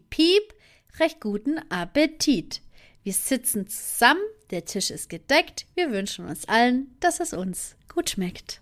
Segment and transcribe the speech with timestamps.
[0.00, 0.54] Piep, piep,
[0.98, 2.62] recht guten Appetit.
[3.02, 8.10] Wir sitzen zusammen, der Tisch ist gedeckt, wir wünschen uns allen, dass es uns gut
[8.10, 8.60] schmeckt.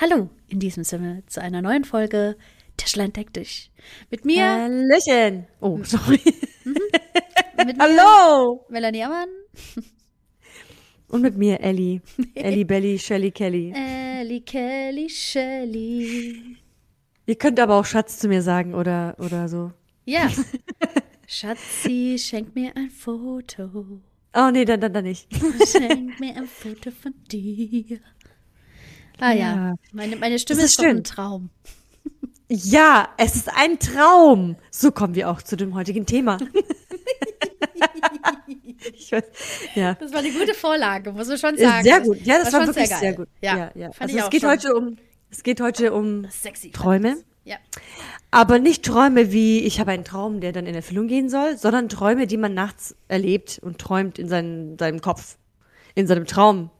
[0.00, 2.36] Hallo, in diesem Sinne zu einer neuen Folge
[2.76, 3.70] Tischlein deck dich.
[4.10, 4.44] Mit mir.
[4.44, 5.46] Hallöchen.
[5.60, 6.20] Oh, sorry.
[6.64, 6.78] Mhm.
[7.66, 8.64] Mit Hallo.
[8.68, 9.28] Melanie Ammann.
[11.08, 12.00] Und mit mir Ellie.
[12.34, 13.72] Ellie Belly, Shelly Kelly.
[13.72, 16.56] Ellie, Kelly, Shelly.
[17.26, 19.72] Ihr könnt aber auch Schatz zu mir sagen oder, oder so.
[20.04, 20.30] Ja.
[21.26, 24.00] Schatzi, schenk mir ein Foto.
[24.34, 25.28] Oh, nee, dann, dann, dann nicht.
[25.66, 28.00] Schenk mir ein Foto von dir.
[29.18, 29.74] Ah ja, Ja.
[29.92, 31.04] meine, meine Stimme Das ist, ist ein.
[31.04, 31.50] Traum.
[32.48, 34.56] Ja, es ist ein Traum.
[34.70, 36.38] So kommen wir auch zu dem heutigen Thema.
[39.14, 39.24] weiß,
[39.74, 39.94] ja.
[39.94, 41.84] Das war eine gute Vorlage, muss man schon sagen.
[41.84, 42.20] Sehr gut.
[42.22, 42.98] Ja, das war, schon wirklich geil.
[43.00, 43.28] sehr, gut.
[43.40, 43.90] Ja, ja, ja.
[43.98, 44.96] Also es geht heute um,
[45.30, 46.26] es geht heute um.
[46.72, 47.16] Träume.
[47.44, 47.56] Ja.
[48.30, 51.88] Aber nicht Träume wie, ich habe einen Traum, der dann in Erfüllung gehen soll, sondern
[51.88, 55.36] Träume, die man nachts erlebt und träumt in seinen, seinem Kopf,
[55.94, 56.70] in seinem Traum.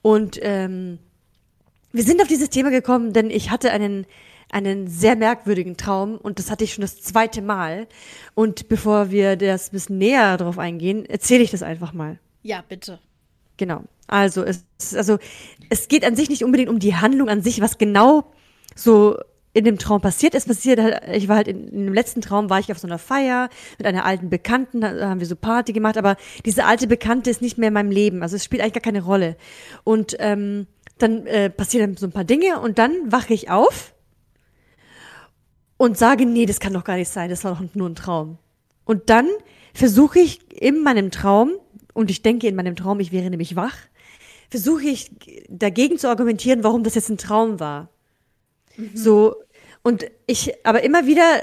[0.00, 0.98] Und ähm,
[1.92, 4.06] wir sind auf dieses Thema gekommen, denn ich hatte einen,
[4.50, 7.86] einen sehr merkwürdigen Traum und das hatte ich schon das zweite Mal.
[8.34, 12.18] Und bevor wir das ein bisschen näher darauf eingehen, erzähle ich das einfach mal.
[12.42, 12.98] ja, bitte.
[13.58, 13.84] Genau.
[14.08, 15.18] Also es, also
[15.68, 18.32] es geht an sich nicht unbedingt um die Handlung an sich, was genau
[18.74, 19.18] so
[19.54, 20.48] in dem Traum passiert ist.
[20.48, 22.98] Passiert, halt- ich war halt in, in dem letzten Traum war ich auf so einer
[22.98, 27.30] Feier mit einer alten Bekannten, da haben wir so Party gemacht, aber diese alte Bekannte
[27.30, 28.22] ist nicht mehr in meinem Leben.
[28.22, 29.36] Also es spielt eigentlich gar keine Rolle.
[29.84, 30.66] Und ähm,
[30.98, 33.94] dann äh, passieren so ein paar Dinge und dann wache ich auf
[35.76, 38.38] und sage, nee, das kann doch gar nicht sein, das war doch nur ein Traum.
[38.84, 39.28] Und dann
[39.74, 41.52] versuche ich in meinem Traum,
[41.92, 43.76] und ich denke in meinem Traum, ich wäre nämlich wach,
[44.48, 45.10] versuche ich
[45.48, 47.88] dagegen zu argumentieren, warum das jetzt ein Traum war.
[48.94, 49.36] So,
[49.82, 51.42] und ich, aber immer wieder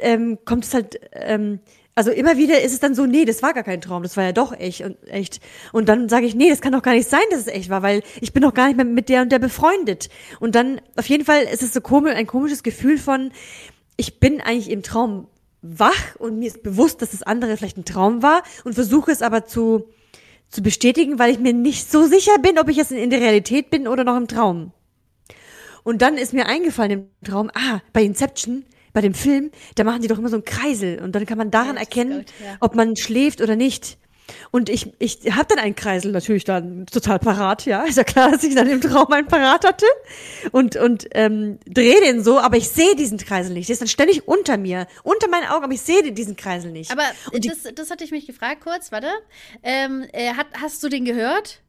[0.00, 1.60] ähm, kommt es halt, ähm,
[1.96, 4.24] also immer wieder ist es dann so, nee, das war gar kein Traum, das war
[4.24, 5.40] ja doch echt und echt.
[5.72, 7.82] Und dann sage ich, nee, das kann doch gar nicht sein, dass es echt war,
[7.82, 10.08] weil ich bin doch gar nicht mehr mit der und der befreundet.
[10.40, 13.32] Und dann, auf jeden Fall ist es so komisch, ein komisches Gefühl von,
[13.96, 15.28] ich bin eigentlich im Traum
[15.62, 19.22] wach und mir ist bewusst, dass das andere vielleicht ein Traum war und versuche es
[19.22, 19.88] aber zu,
[20.50, 23.70] zu bestätigen, weil ich mir nicht so sicher bin, ob ich jetzt in der Realität
[23.70, 24.72] bin oder noch im Traum.
[25.84, 30.02] Und dann ist mir eingefallen im Traum, ah, bei Inception, bei dem Film, da machen
[30.02, 32.56] die doch immer so einen Kreisel und dann kann man daran Ja, erkennen, gut, ja.
[32.60, 33.98] ob man schläft oder nicht.
[34.50, 37.82] Und ich, ich habe dann einen Kreisel natürlich dann total parat, ja.
[37.82, 39.84] Ist ja klar, dass ich dann im Traum einen parat hatte.
[40.50, 43.68] Und, und ähm, drehe den so, aber ich sehe diesen Kreisel nicht.
[43.68, 46.90] Der ist dann ständig unter mir, unter meinen Augen, aber ich sehe diesen Kreisel nicht.
[46.90, 47.02] Aber
[47.32, 49.08] das, das hatte ich mich gefragt kurz, warte.
[49.62, 51.60] Ähm, äh, hat, hast du den gehört?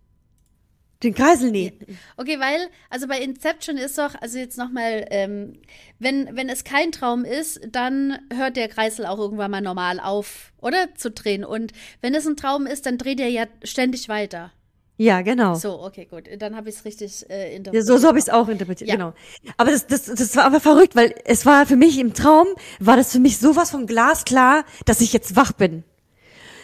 [1.03, 1.73] Den Kreisel nie.
[2.17, 5.59] Okay, weil, also bei Inception ist doch, also jetzt nochmal, ähm,
[5.99, 10.53] wenn, wenn es kein Traum ist, dann hört der Kreisel auch irgendwann mal normal auf,
[10.61, 10.95] oder?
[10.95, 11.43] Zu drehen.
[11.43, 14.51] Und wenn es ein Traum ist, dann dreht er ja ständig weiter.
[14.97, 15.55] Ja, genau.
[15.55, 16.23] So, okay, gut.
[16.39, 17.85] Dann habe ich es richtig äh, Ja, interpretiert.
[17.85, 18.95] so so habe ich es auch interpretiert, Ja.
[18.95, 19.13] genau.
[19.57, 22.47] Aber das, das, das war aber verrückt, weil es war für mich im Traum,
[22.79, 25.83] war das für mich sowas von glasklar, dass ich jetzt wach bin.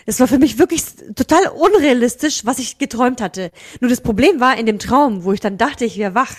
[0.06, 0.84] Es war für mich wirklich
[1.16, 3.52] total unrealistisch, was ich geträumt hatte.
[3.80, 6.36] Nur das Problem war in dem Traum, wo ich dann dachte, ich wäre wach,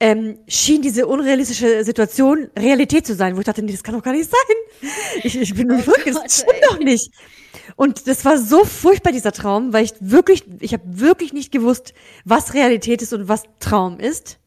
[0.00, 4.02] ähm, schien diese unrealistische Situation Realität zu sein, wo ich dachte, nee, das kann doch
[4.02, 4.90] gar nicht sein.
[5.22, 6.68] Ich, ich bin verrückt, Gott, das stimmt ey.
[6.68, 7.12] doch nicht.
[7.76, 11.94] Und das war so furchtbar, dieser Traum, weil ich wirklich, ich habe wirklich nicht gewusst,
[12.24, 14.38] was Realität ist und was Traum ist.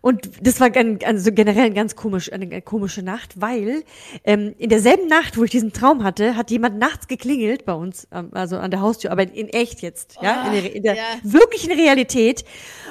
[0.00, 0.70] Und das war
[1.04, 3.84] also generell ein ganz komisch, eine, eine komische Nacht, weil
[4.24, 8.08] ähm, in derselben Nacht, wo ich diesen Traum hatte, hat jemand nachts geklingelt bei uns,
[8.12, 11.02] ähm, also an der Haustür, aber in, echt jetzt, ja, in der, in der ja.
[11.22, 12.44] wirklichen Realität.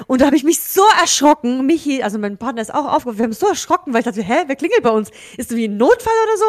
[0.06, 3.24] Und da habe ich mich so erschrocken, Michi, also mein Partner ist auch aufgewacht, wir
[3.24, 5.10] haben so erschrocken, weil ich dachte, hä, wer klingelt bei uns?
[5.36, 6.44] Ist so wie ein Notfall oder so?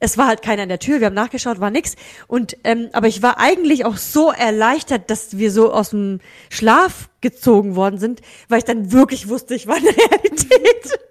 [0.00, 1.94] Es war halt keiner an der Tür, wir haben nachgeschaut, war nix.
[2.26, 7.10] Und ähm, aber ich war eigentlich auch so erleichtert, dass wir so aus dem Schlaf
[7.20, 10.98] gezogen worden sind, weil ich dann wirklich wusste, ich war in der Realität.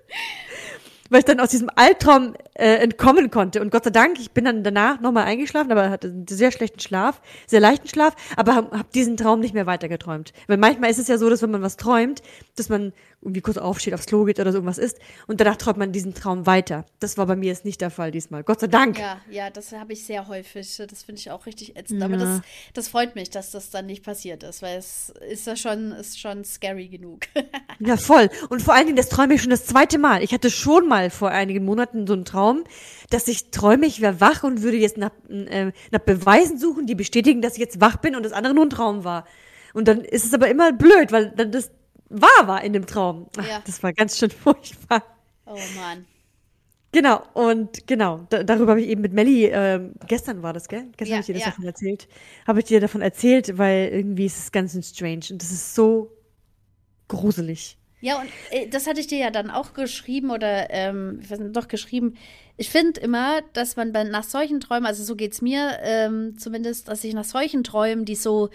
[1.09, 3.61] weil ich dann aus diesem Albtraum äh, entkommen konnte.
[3.61, 6.79] Und Gott sei Dank, ich bin dann danach nochmal eingeschlafen, aber hatte einen sehr schlechten
[6.79, 10.33] Schlaf, sehr leichten Schlaf, aber habe hab diesen Traum nicht mehr weitergeträumt.
[10.47, 12.21] Weil manchmal ist es ja so, dass wenn man was träumt,
[12.55, 15.77] dass man irgendwie kurz aufsteht, aufs Klo geht oder so irgendwas isst und danach träumt
[15.77, 16.85] man diesen Traum weiter.
[16.99, 18.43] Das war bei mir jetzt nicht der Fall diesmal.
[18.43, 18.97] Gott sei Dank.
[18.97, 20.81] Ja, ja, das habe ich sehr häufig.
[20.89, 22.01] Das finde ich auch richtig ätzend.
[22.01, 22.41] Aber das,
[22.73, 26.19] das freut mich, dass das dann nicht passiert ist, weil es ist ja schon, ist
[26.19, 27.21] schon scary genug.
[27.81, 28.29] Ja, voll.
[28.49, 30.21] Und vor allen Dingen, das träume ich schon das zweite Mal.
[30.21, 32.65] Ich hatte schon mal vor einigen Monaten so einen Traum,
[33.09, 36.95] dass ich träume, ich wäre wach und würde jetzt nach, äh, nach Beweisen suchen, die
[36.95, 39.25] bestätigen, dass ich jetzt wach bin und das andere nur ein Traum war.
[39.73, 41.71] Und dann ist es aber immer blöd, weil dann das
[42.09, 43.27] wahr war in dem Traum.
[43.37, 43.61] Ach, Ja.
[43.65, 45.03] Das war ganz schön furchtbar.
[45.45, 46.05] oh Mann.
[46.91, 50.85] Genau, und genau, da, darüber habe ich eben mit Melli, ähm, gestern war das, gell?
[50.97, 51.49] Gestern Ja, habe ich dir das ja.
[51.49, 52.07] davon erzählt.
[52.47, 56.11] Habe ich dir davon erzählt, weil irgendwie ist es ganz strange und das ist so
[57.07, 57.77] gruselig.
[58.01, 61.39] Ja, und äh, das hatte ich dir ja dann auch geschrieben oder, ähm, ich weiß
[61.39, 62.15] nicht, doch geschrieben.
[62.57, 66.87] Ich finde immer, dass man bei, nach solchen Träumen, also so geht's mir ähm, zumindest,
[66.87, 68.49] dass ich nach solchen Träumen, die so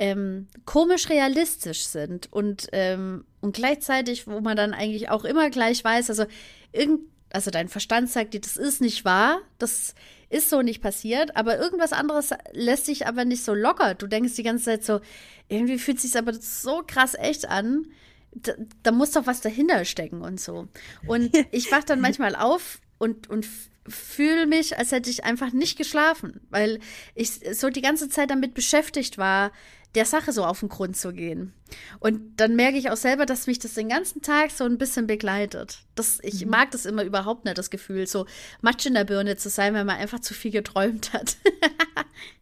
[0.00, 5.84] ähm, komisch realistisch sind und, ähm, und gleichzeitig, wo man dann eigentlich auch immer gleich
[5.84, 6.24] weiß, also
[6.72, 9.94] irgend, also dein Verstand sagt dir, das ist nicht wahr, das
[10.30, 13.94] ist so nicht passiert, aber irgendwas anderes lässt sich aber nicht so locker.
[13.94, 15.00] Du denkst die ganze Zeit so,
[15.48, 17.86] irgendwie fühlt sich aber so krass echt an.
[18.32, 18.52] Da,
[18.82, 20.68] da muss doch was dahinter stecken und so.
[21.06, 23.46] Und ich wach dann manchmal auf und, und
[23.86, 26.78] fühle mich, als hätte ich einfach nicht geschlafen, weil
[27.14, 29.52] ich so die ganze Zeit damit beschäftigt war,
[29.94, 31.52] der Sache so auf den Grund zu gehen.
[31.98, 35.06] Und dann merke ich auch selber, dass mich das den ganzen Tag so ein bisschen
[35.06, 35.80] begleitet.
[35.94, 38.26] Das, ich mag das immer überhaupt nicht, das Gefühl, so
[38.60, 41.36] Matsch in der Birne zu sein, wenn man einfach zu viel geträumt hat.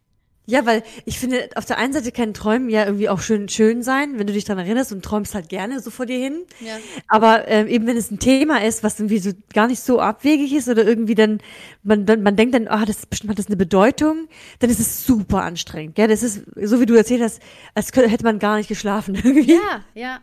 [0.49, 3.83] Ja, weil ich finde, auf der einen Seite kann Träumen ja irgendwie auch schön schön
[3.83, 6.45] sein, wenn du dich daran erinnerst und träumst halt gerne so vor dir hin.
[6.59, 6.77] Ja.
[7.07, 10.53] Aber ähm, eben wenn es ein Thema ist, was irgendwie so gar nicht so abwegig
[10.53, 11.39] ist oder irgendwie dann
[11.83, 15.05] man man, man denkt dann, ah, das bestimmt hat das eine Bedeutung, dann ist es
[15.05, 15.95] super anstrengend.
[15.95, 16.07] Gell?
[16.07, 17.41] Das ist so wie du erzählt hast,
[17.75, 19.53] als könnte, hätte man gar nicht geschlafen irgendwie.
[19.53, 20.19] ja, ja.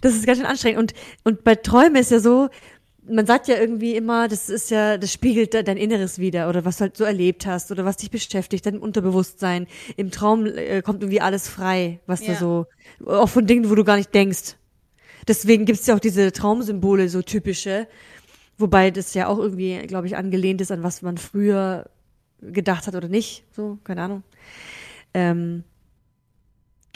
[0.00, 0.80] Das ist ganz schön anstrengend.
[0.80, 0.94] Und,
[1.24, 2.48] und bei Träumen ist ja so,
[3.08, 6.64] man sagt ja irgendwie immer, das ist ja, das spiegelt de- dein Inneres wieder oder
[6.64, 9.66] was du halt so erlebt hast oder was dich beschäftigt, dein Unterbewusstsein.
[9.96, 12.38] Im Traum äh, kommt irgendwie alles frei, was da Ja.
[12.38, 12.66] so,
[13.04, 14.56] auch von Dingen, wo du gar nicht denkst.
[15.28, 17.88] Deswegen gibt's ja auch diese Traumsymbole, so typische,
[18.58, 21.90] wobei das ja auch irgendwie, glaube ich, angelehnt ist an was man früher
[22.40, 23.44] gedacht hat oder nicht.
[23.52, 24.22] So, keine Ahnung.
[25.14, 25.64] Ähm,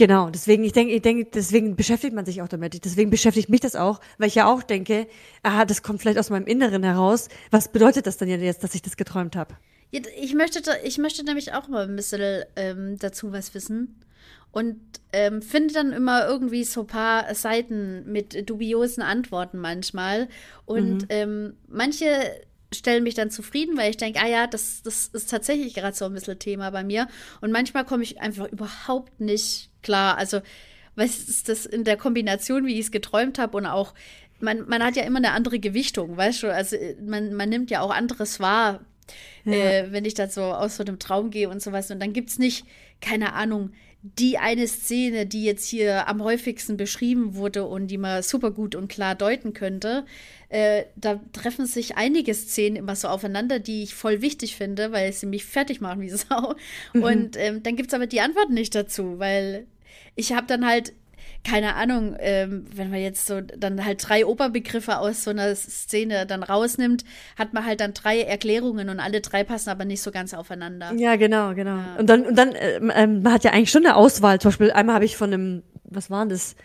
[0.00, 2.86] Genau, deswegen, ich denke, ich denke, deswegen beschäftigt man sich auch damit.
[2.86, 5.06] Deswegen beschäftigt mich das auch, weil ich ja auch denke,
[5.42, 7.28] ah, das kommt vielleicht aus meinem Inneren heraus.
[7.50, 9.58] Was bedeutet das denn jetzt, dass ich das geträumt habe?
[9.90, 14.00] Ich möchte, ich möchte nämlich auch mal ein bisschen ähm, dazu was wissen.
[14.52, 14.80] Und
[15.12, 20.28] ähm, finde dann immer irgendwie so ein paar Seiten mit dubiosen Antworten manchmal.
[20.64, 22.06] Und ähm, manche
[22.72, 26.04] stellen mich dann zufrieden, weil ich denke, ah ja, das, das ist tatsächlich gerade so
[26.04, 27.08] ein bisschen Thema bei mir.
[27.40, 30.16] Und manchmal komme ich einfach überhaupt nicht klar.
[30.18, 30.40] Also,
[30.94, 33.94] was ist das in der Kombination, wie ich es geträumt habe und auch,
[34.40, 36.54] man, man hat ja immer eine andere Gewichtung, weißt du?
[36.54, 38.80] Also, man, man nimmt ja auch anderes wahr,
[39.44, 41.90] äh, wenn ich da so aus so einem Traum gehe und sowas.
[41.90, 42.64] Und dann gibt's nicht,
[43.00, 48.22] keine Ahnung, die eine Szene, die jetzt hier am häufigsten beschrieben wurde und die man
[48.22, 50.06] super gut und klar deuten könnte.
[50.48, 55.12] Äh, da treffen sich einige Szenen immer so aufeinander, die ich voll wichtig finde, weil
[55.12, 56.54] sie mich fertig machen wie Sau.
[56.94, 59.66] Und ähm, dann gibt's aber die Antworten nicht dazu, weil
[60.16, 60.94] ich habe dann halt
[61.44, 66.26] keine Ahnung, ähm, wenn man jetzt so dann halt drei Oberbegriffe aus so einer Szene
[66.26, 67.04] dann rausnimmt,
[67.36, 70.92] hat man halt dann drei Erklärungen und alle drei passen aber nicht so ganz aufeinander.
[70.96, 71.78] Ja, genau, genau.
[71.98, 74.38] Und dann, und dann, ähm, ähm, man hat ja eigentlich schon eine Auswahl.
[74.38, 76.56] Zum Beispiel, einmal habe ich von einem, was war denn das?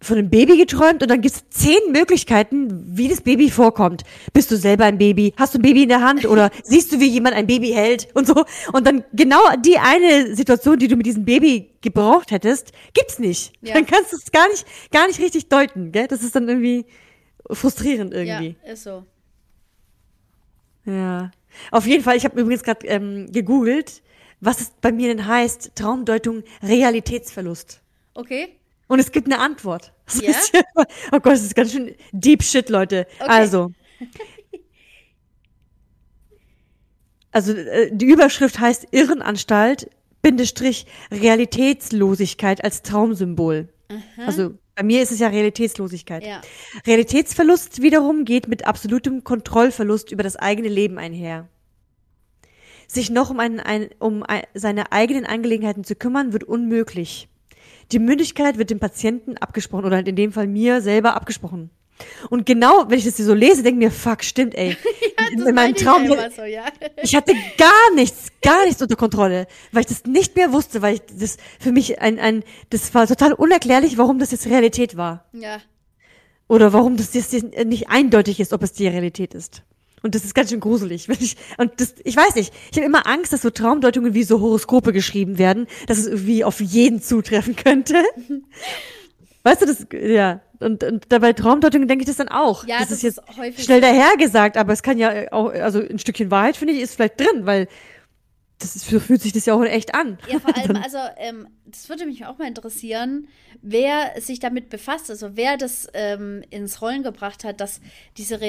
[0.00, 4.02] Von einem Baby geträumt und dann gibt's zehn Möglichkeiten, wie das Baby vorkommt.
[4.34, 5.32] Bist du selber ein Baby?
[5.38, 6.26] Hast du ein Baby in der Hand?
[6.26, 8.08] Oder siehst du, wie jemand ein Baby hält?
[8.14, 8.44] Und so.
[8.72, 13.52] Und dann genau die eine Situation, die du mit diesem Baby gebraucht hättest, gibt's nicht.
[13.62, 13.74] Ja.
[13.74, 16.06] Dann kannst du es gar nicht, gar nicht richtig deuten, gell?
[16.06, 16.84] Das ist dann irgendwie
[17.50, 18.56] frustrierend irgendwie.
[18.62, 19.04] Ja, ist so.
[20.84, 21.30] Ja.
[21.70, 24.02] Auf jeden Fall, ich habe übrigens gerade ähm, gegoogelt,
[24.40, 27.80] was es bei mir denn heißt, Traumdeutung Realitätsverlust.
[28.14, 28.56] Okay.
[28.86, 29.92] Und es gibt eine Antwort.
[30.20, 30.32] Ja?
[30.52, 30.62] ja,
[31.12, 33.06] oh Gott, das ist ganz schön deep shit, Leute.
[33.18, 33.28] Okay.
[33.28, 33.72] Also.
[37.30, 39.90] Also äh, die Überschrift heißt Irrenanstalt,
[40.22, 43.68] Bindestrich Realitätslosigkeit als Traumsymbol.
[44.16, 46.24] Also bei mir ist es ja Realitätslosigkeit.
[46.24, 46.40] Ja.
[46.86, 51.48] Realitätsverlust wiederum geht mit absolutem Kontrollverlust über das eigene Leben einher.
[52.86, 57.28] Sich noch um, einen, ein, um ein, seine eigenen Angelegenheiten zu kümmern, wird unmöglich.
[57.92, 61.70] Die Mündigkeit wird dem Patienten abgesprochen oder halt in dem Fall mir selber abgesprochen.
[62.28, 64.76] Und genau, wenn ich das hier so lese, denke ich mir, fuck, stimmt, ey.
[65.32, 66.64] in, in meinem meine ich Traum, ja immer so, ja.
[67.02, 70.94] ich hatte gar nichts, gar nichts unter Kontrolle, weil ich das nicht mehr wusste, weil
[70.94, 75.24] ich das für mich ein, ein, das war total unerklärlich, warum das jetzt Realität war.
[75.32, 75.58] Ja.
[76.48, 79.62] Oder warum das jetzt nicht eindeutig ist, ob es die Realität ist.
[80.04, 81.08] Und das ist ganz schön gruselig.
[81.08, 84.22] Wenn ich, und das, ich weiß nicht, ich habe immer Angst, dass so Traumdeutungen wie
[84.22, 87.94] so Horoskope geschrieben werden, dass es irgendwie auf jeden zutreffen könnte.
[89.44, 90.42] Weißt du, das, ja.
[90.60, 92.66] Und, und dabei Traumdeutungen denke ich das dann auch.
[92.66, 95.80] Ja, das, das ist jetzt ist häufig schnell dahergesagt, aber es kann ja auch, also
[95.80, 97.66] ein Stückchen Wahrheit, finde ich, ist vielleicht drin, weil
[98.58, 100.18] das ist, fühlt sich das ja auch in echt an.
[100.30, 103.28] Ja, vor allem, also, ähm, das würde mich auch mal interessieren,
[103.62, 107.80] wer sich damit befasst, also wer das ähm, ins Rollen gebracht hat, dass
[108.16, 108.40] diese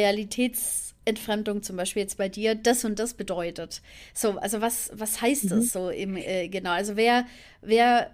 [1.05, 3.81] Entfremdung zum Beispiel jetzt bei dir das und das bedeutet.
[4.13, 6.71] So, also was, was heißt das so im, äh, genau?
[6.71, 7.25] Also wer,
[7.61, 8.11] wer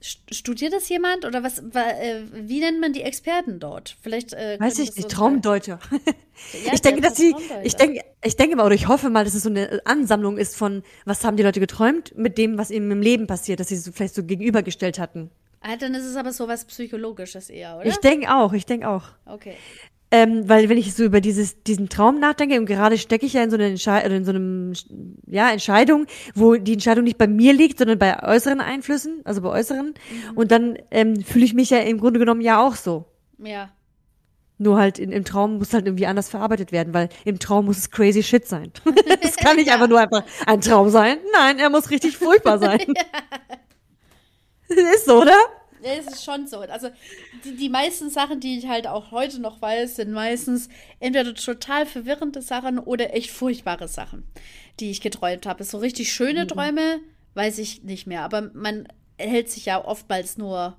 [0.00, 3.96] studiert das jemand oder was, wa, äh, wie nennt man die Experten dort?
[4.02, 5.78] Vielleicht äh, Weiß ich nicht, Traumdeuter.
[6.64, 9.34] Ja, ich denke, dass sie, ich denke, ich denke mal, oder ich hoffe mal, dass
[9.34, 12.90] es so eine Ansammlung ist von, was haben die Leute geträumt, mit dem, was ihnen
[12.90, 15.30] im Leben passiert, dass sie so vielleicht so gegenübergestellt hatten.
[15.60, 17.86] Ah, dann ist es aber so was Psychologisches eher, oder?
[17.86, 19.04] Ich denke auch, ich denke auch.
[19.26, 19.56] okay.
[20.10, 23.42] Ähm, weil wenn ich so über dieses, diesen Traum nachdenke, und gerade stecke ich ja
[23.42, 24.72] in so einer Entschei in so einem,
[25.26, 29.48] ja, Entscheidung, wo die Entscheidung nicht bei mir liegt, sondern bei äußeren Einflüssen, also bei
[29.48, 29.88] äußeren.
[29.88, 30.36] Mhm.
[30.36, 33.06] Und dann ähm, fühle ich mich ja im Grunde genommen ja auch so.
[33.38, 33.70] Ja.
[34.58, 37.78] Nur halt in, im Traum muss halt irgendwie anders verarbeitet werden, weil im Traum muss
[37.78, 38.70] es crazy shit sein.
[39.20, 41.18] Es kann nicht einfach nur einfach ein Traum sein.
[41.32, 42.78] Nein, er muss richtig furchtbar sein.
[44.68, 45.36] Ist so, oder?
[45.84, 46.60] Ja, es ist schon so.
[46.60, 46.88] Also
[47.44, 51.84] die, die meisten Sachen, die ich halt auch heute noch weiß, sind meistens entweder total
[51.84, 54.24] verwirrende Sachen oder echt furchtbare Sachen,
[54.80, 55.62] die ich geträumt habe.
[55.64, 57.00] So richtig schöne Träume
[57.34, 58.88] weiß ich nicht mehr, aber man
[59.18, 60.76] hält sich ja oftmals nur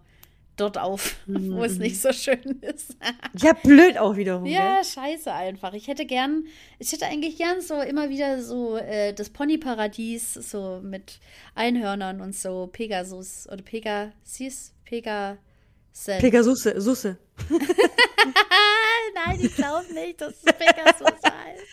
[0.56, 2.96] dort auf, wo es nicht so schön ist.
[3.38, 4.46] Ja, blöd auch wiederum.
[4.46, 5.74] Ja, scheiße einfach.
[5.74, 6.46] Ich hätte gern,
[6.80, 11.20] ich hätte eigentlich gern so immer wieder so äh, das Ponyparadies, so mit
[11.54, 15.40] Einhörnern und so Pegasus oder Pegasus, Pegasen.
[16.06, 16.20] Gell?
[16.20, 17.18] Pegasusse, Susse.
[17.50, 21.64] Nein, ich glaube nicht, dass es Pegasus heißt.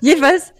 [0.00, 0.52] Jedenfalls,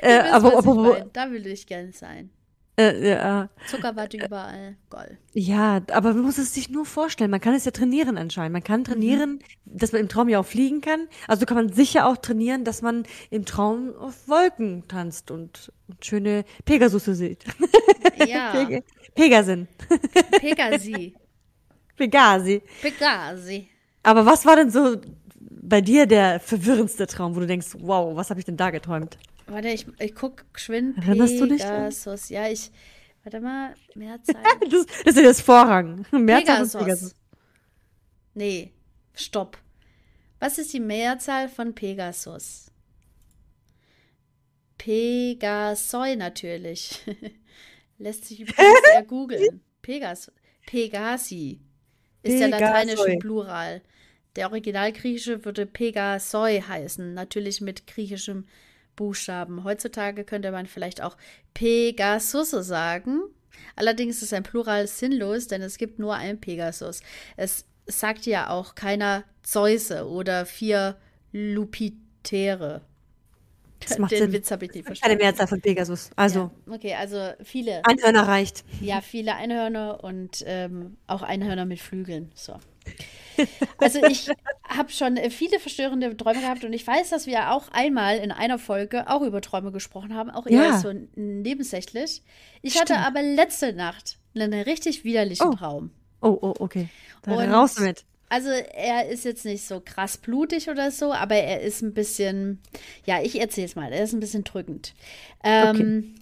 [0.00, 1.10] äh, aber, aber, mein.
[1.12, 2.30] Da will ich gern sein.
[2.76, 4.76] Äh, ja, Zuckerwatte überall.
[4.90, 5.18] Goll.
[5.32, 7.30] ja, aber man muss es sich nur vorstellen.
[7.30, 8.52] Man kann es ja trainieren anscheinend.
[8.52, 11.06] Man kann trainieren, dass man im Traum ja auch fliegen kann.
[11.28, 16.04] Also kann man sicher auch trainieren, dass man im Traum auf Wolken tanzt und, und
[16.04, 17.44] schöne Pegasusse sieht.
[18.26, 19.68] Ja, Peg Pegasin.
[20.40, 21.14] Pegasi.
[21.96, 22.62] Pegasi.
[22.82, 23.68] Pegasi.
[24.02, 24.96] Aber was war denn so
[25.38, 29.16] bei dir der verwirrendste Traum, wo du denkst, wow, was habe ich denn da geträumt?
[29.46, 30.98] Warte, ich, ich guck geschwind.
[30.98, 31.62] Erinnerst du dich?
[31.62, 32.28] Pegasus.
[32.28, 32.70] Ja, ich.
[33.22, 34.42] Warte mal, Mehrzahl.
[34.70, 36.06] Das, das ist ja das Vorrang.
[36.10, 36.82] Mehrzahl Pegasus.
[36.82, 37.14] Pegasus.
[38.34, 38.72] Nee,
[39.14, 39.58] stopp.
[40.40, 42.70] Was ist die Mehrzahl von Pegasus?
[44.76, 47.00] Pegasoi natürlich.
[47.98, 49.62] Lässt sich übrigens eher googeln.
[49.80, 50.30] Pegas
[50.66, 51.60] Pegasi
[52.22, 52.60] ist der Pegasoi.
[52.60, 53.82] lateinische Plural.
[54.36, 58.46] Der originalgriechische würde Pegasoi heißen, natürlich mit griechischem
[58.96, 59.64] Buchstaben.
[59.64, 61.16] Heutzutage könnte man vielleicht auch
[61.54, 63.20] Pegasusse sagen.
[63.76, 67.00] Allerdings ist ein Plural sinnlos, denn es gibt nur einen Pegasus.
[67.36, 70.96] Es sagt ja auch keiner Zeuse oder vier
[71.32, 72.82] Lupitere.
[73.80, 74.32] Das macht Den Sinn.
[74.32, 75.18] Witz habe ich nicht Eine verstanden.
[75.18, 76.10] Mehrzahl von Pegasus.
[76.16, 77.84] Also, Ja, okay, also viele.
[77.84, 78.64] Einhörner reicht.
[78.80, 82.32] Ja, viele Einhörner und ähm, auch Einhörner mit Flügeln.
[82.34, 82.58] So.
[83.78, 84.30] Also ich
[84.68, 88.32] habe schon äh, viele verstörende Träume gehabt und ich weiß, dass wir auch einmal in
[88.32, 90.78] einer Folge auch über Träume gesprochen haben, auch eher Ja.
[90.78, 92.22] so nebensächlich.
[92.62, 93.06] Ich hatte Stimmt.
[93.06, 95.54] aber letzte Nacht einen richtig widerlichen Oh.
[95.54, 95.90] Traum.
[96.20, 96.88] Oh, oh, okay.
[97.22, 98.04] Dann Und- raus damit.
[98.30, 102.58] Also er ist jetzt nicht so krass blutig oder so, aber er ist ein bisschen,
[103.04, 104.94] ja, ich erzähle es mal, er ist ein bisschen drückend.
[105.44, 106.14] Ähm,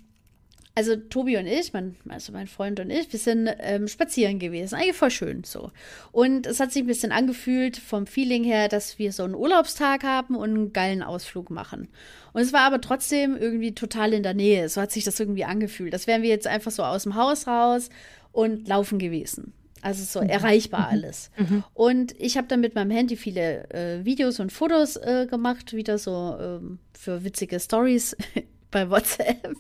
[0.75, 4.75] Also Tobi und ich, mein, also mein Freund und ich, wir sind ähm, spazieren gewesen.
[4.75, 5.71] Eigentlich voll schön so.
[6.13, 10.03] Und es hat sich ein bisschen angefühlt vom Feeling her, dass wir so einen Urlaubstag
[10.03, 11.89] haben und einen geilen Ausflug machen.
[12.33, 14.69] Und es war aber trotzdem irgendwie total in der Nähe.
[14.71, 15.93] So hat sich das irgendwie angefühlt.
[15.93, 17.91] Das wären wir jetzt einfach so aus dem Haus raus
[18.33, 19.53] und laufen gewesen.
[19.83, 21.31] Also so erreichbar alles.
[21.75, 25.99] Und ich habe dann mit meinem Handy viele äh, Videos und Fotos äh, gemacht, wieder
[25.99, 28.17] so ähm, für witzige Stories
[28.73, 29.57] bei WhatsApp.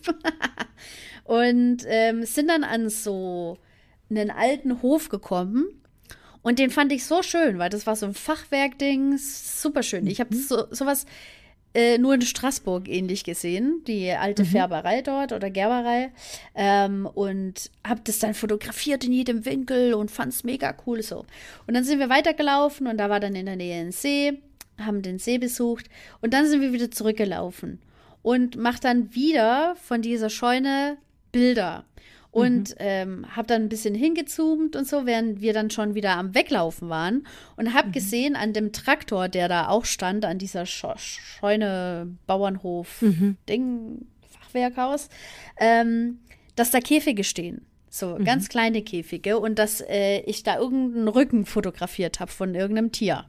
[1.24, 3.58] und ähm, sind dann an so
[4.10, 5.66] einen alten Hof gekommen.
[6.42, 10.08] Und den fand ich so schön, weil das war so ein Fachwerkding, super schön.
[10.08, 11.06] Ich habe so, sowas
[11.72, 16.10] äh, nur in Straßburg ähnlich gesehen, die alte Färberei dort oder Gerberei.
[16.56, 21.24] Ähm, und habe das dann fotografiert in jedem Winkel und fand es mega cool so.
[21.68, 24.40] Und dann sind wir weitergelaufen und da war dann in der Nähe ein See,
[24.78, 25.86] haben den See besucht
[26.20, 27.78] und dann sind wir wieder zurückgelaufen
[28.22, 30.98] und mach dann wieder von dieser Scheune
[31.32, 31.84] Bilder.
[32.30, 36.34] Und ähm, habe dann ein bisschen hingezoomt und so, während wir dann schon wieder am
[36.34, 37.26] Weglaufen waren.
[37.56, 43.04] Und habe gesehen an dem Traktor, der da auch stand, an dieser Sche Scheune, Bauernhof,
[43.50, 45.10] Ding, Fachwerkhaus,
[45.58, 46.20] ähm,
[46.56, 47.66] dass da Käfige stehen.
[47.90, 52.90] So ganz kleine Käfige und dass äh, ich da irgendeinen Rücken fotografiert habe von irgendeinem
[52.92, 53.26] Tier.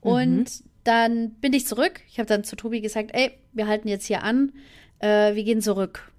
[0.00, 0.46] Und
[0.82, 2.00] dann bin ich zurück.
[2.08, 4.52] Ich habe dann zu Tobi gesagt, ey, wir halten jetzt hier an,
[4.98, 6.10] äh, wir gehen zurück.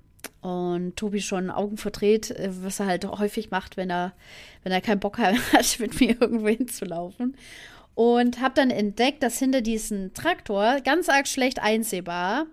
[0.41, 4.13] Und Tobi schon Augen verdreht, äh, was er halt häufig macht, wenn er,
[4.63, 7.35] wenn er keinen Bock hat, mit mir irgendwo hinzulaufen.
[7.95, 12.47] und habe dann entdeckt, dass hinter diesem Traktor ganz arg schlecht einsehbar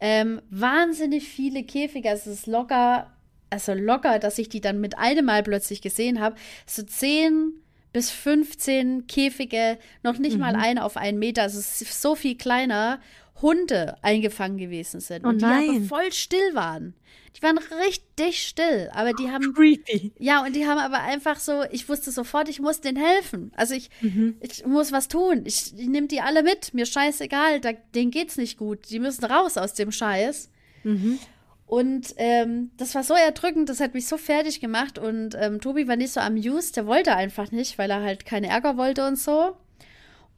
[0.00, 3.10] ähm, wahnsinnig viele Käfige, also es ist locker,
[3.50, 7.52] also locker, dass ich die dann mit einem Mal plötzlich gesehen habe, so zehn
[7.92, 10.40] bis 15 Käfige, noch nicht mhm.
[10.40, 13.00] mal ein auf einen Meter, also es ist so viel kleiner,
[13.42, 15.68] Hunde eingefangen gewesen sind oh und die nein.
[15.70, 16.94] aber voll still waren.
[17.36, 20.12] Die waren richtig still, aber die haben Creepy.
[20.18, 23.50] ja und die haben aber einfach so, ich wusste sofort, ich muss denen helfen.
[23.56, 24.36] Also ich, Mhm.
[24.40, 25.42] ich muss was tun.
[25.44, 26.74] Ich, ich nehme die alle mit.
[26.74, 28.88] Mir scheißegal, da, denen geht's nicht gut.
[28.90, 30.48] Die müssen raus aus dem Scheiß.
[30.84, 31.18] Mhm.
[31.66, 34.96] Und ähm, das war so erdrückend, das hat mich so fertig gemacht.
[34.98, 38.46] Und ähm, Tobi war nicht so amused, der wollte einfach nicht, weil er halt keine
[38.48, 39.56] Ärger wollte und so.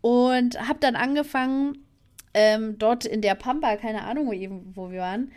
[0.00, 1.78] Und habe dann angefangen,
[2.36, 4.26] ähm, dort in der Pampa, keine Ahnung,
[4.74, 5.32] wo, wir waren,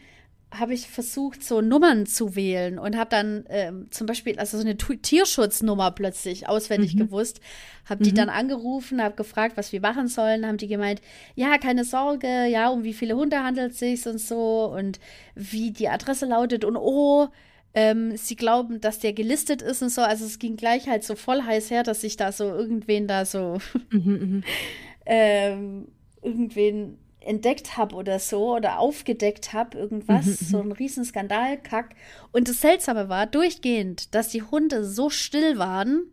[0.52, 4.64] habe ich versucht, so Nummern zu wählen und habe dann ähm, zum Beispiel, also so
[4.64, 7.40] eine Tu- Tierschutznummer plötzlich auswendig gewusst,
[7.86, 11.02] habe die dann angerufen, habe gefragt, was wir machen sollen, haben die gemeint,
[11.36, 15.00] ja, keine Sorge, ja, um wie viele Hunde handelt es sich und so und
[15.36, 17.28] wie die Adresse lautet und oh,
[17.76, 20.02] ähm, sie glauben, dass der gelistet ist und so.
[20.02, 23.24] Also es ging gleich halt so voll heiß her, dass ich da so irgendwen da
[23.24, 23.60] so
[23.92, 24.44] Mhm,
[25.06, 25.88] ähm,
[26.22, 31.96] irgendwen entdeckt habe oder so oder aufgedeckt habe, irgendwas, Mhm, so ein Riesenskandal, Kack.
[32.32, 36.04] Und das Seltsame war durchgehend, dass die Hunde so still waren,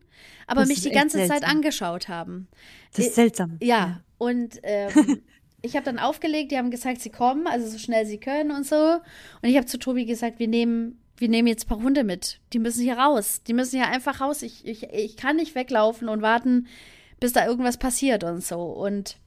[0.49, 1.51] aber Das mich die ganze Zeit seltsam.
[1.51, 2.49] angeschaut haben.
[2.93, 3.57] Das ist Äh, seltsam.
[3.63, 5.23] Ja, und ähm,
[5.63, 8.67] ich habe dann aufgelegt, die haben gesagt, sie kommen, also so schnell sie können und
[8.67, 8.77] so.
[9.43, 12.41] Und ich habe zu Tobi gesagt, wir nehmen, wir nehmen jetzt ein paar Hunde mit.
[12.53, 13.43] Die müssen hier raus.
[13.47, 14.43] Die müssen hier einfach raus.
[14.43, 16.67] Ich, ich, ich kann nicht weglaufen und warten,
[17.21, 18.61] bis da irgendwas passiert und so.
[18.61, 19.19] Und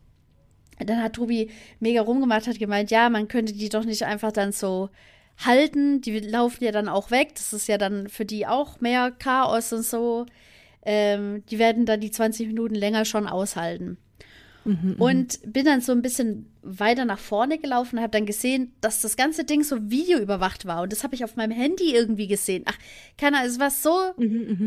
[0.88, 4.52] dann hat Tobi mega rumgemacht, hat gemeint, ja, man könnte die doch nicht einfach dann
[4.52, 4.90] so
[5.38, 6.02] halten.
[6.02, 7.36] Die laufen ja dann auch weg.
[7.36, 10.26] Das ist ja dann für die auch mehr Chaos und so.
[10.84, 13.98] Ähm, die werden dann die 20 Minuten länger schon aushalten.
[14.98, 19.02] Und bin dann so ein bisschen weiter nach vorne gelaufen und habe dann gesehen, dass
[19.02, 20.84] das ganze Ding so videoüberwacht war.
[20.84, 22.64] Und das habe ich auf meinem Handy irgendwie gesehen.
[22.68, 22.78] Ach,
[23.18, 24.14] keine Ahnung, es war so,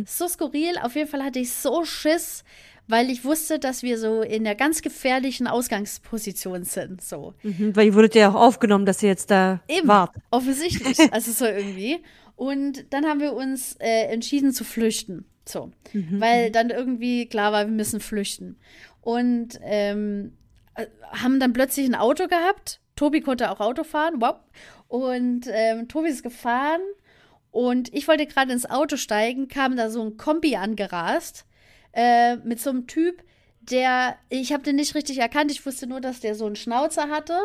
[0.06, 0.78] so skurril.
[0.82, 2.42] Auf jeden Fall hatte ich so Schiss,
[2.88, 7.02] weil ich wusste, dass wir so in der ganz gefährlichen Ausgangsposition sind.
[7.02, 7.34] So.
[7.42, 10.14] Mhm, weil ihr wurdet ja auch aufgenommen, dass ihr jetzt da Eben, wart.
[10.30, 10.98] offensichtlich.
[11.12, 12.02] Also so irgendwie.
[12.36, 15.24] Und dann haben wir uns äh, entschieden zu flüchten.
[15.44, 15.72] So.
[15.92, 18.56] Weil dann irgendwie klar war, wir müssen flüchten.
[19.00, 20.36] Und ähm,
[20.74, 22.80] äh, haben dann plötzlich ein Auto gehabt.
[22.96, 24.14] Tobi konnte auch Auto fahren.
[24.20, 24.36] Wow.
[24.88, 26.80] Und ähm, Tobi ist gefahren.
[27.50, 31.44] Und ich wollte gerade ins Auto steigen, kam da so ein Kombi angerast
[31.92, 33.22] äh, mit so einem Typ,
[33.60, 35.50] der, ich habe den nicht richtig erkannt.
[35.50, 37.38] Ich wusste nur, dass der so einen Schnauzer hatte.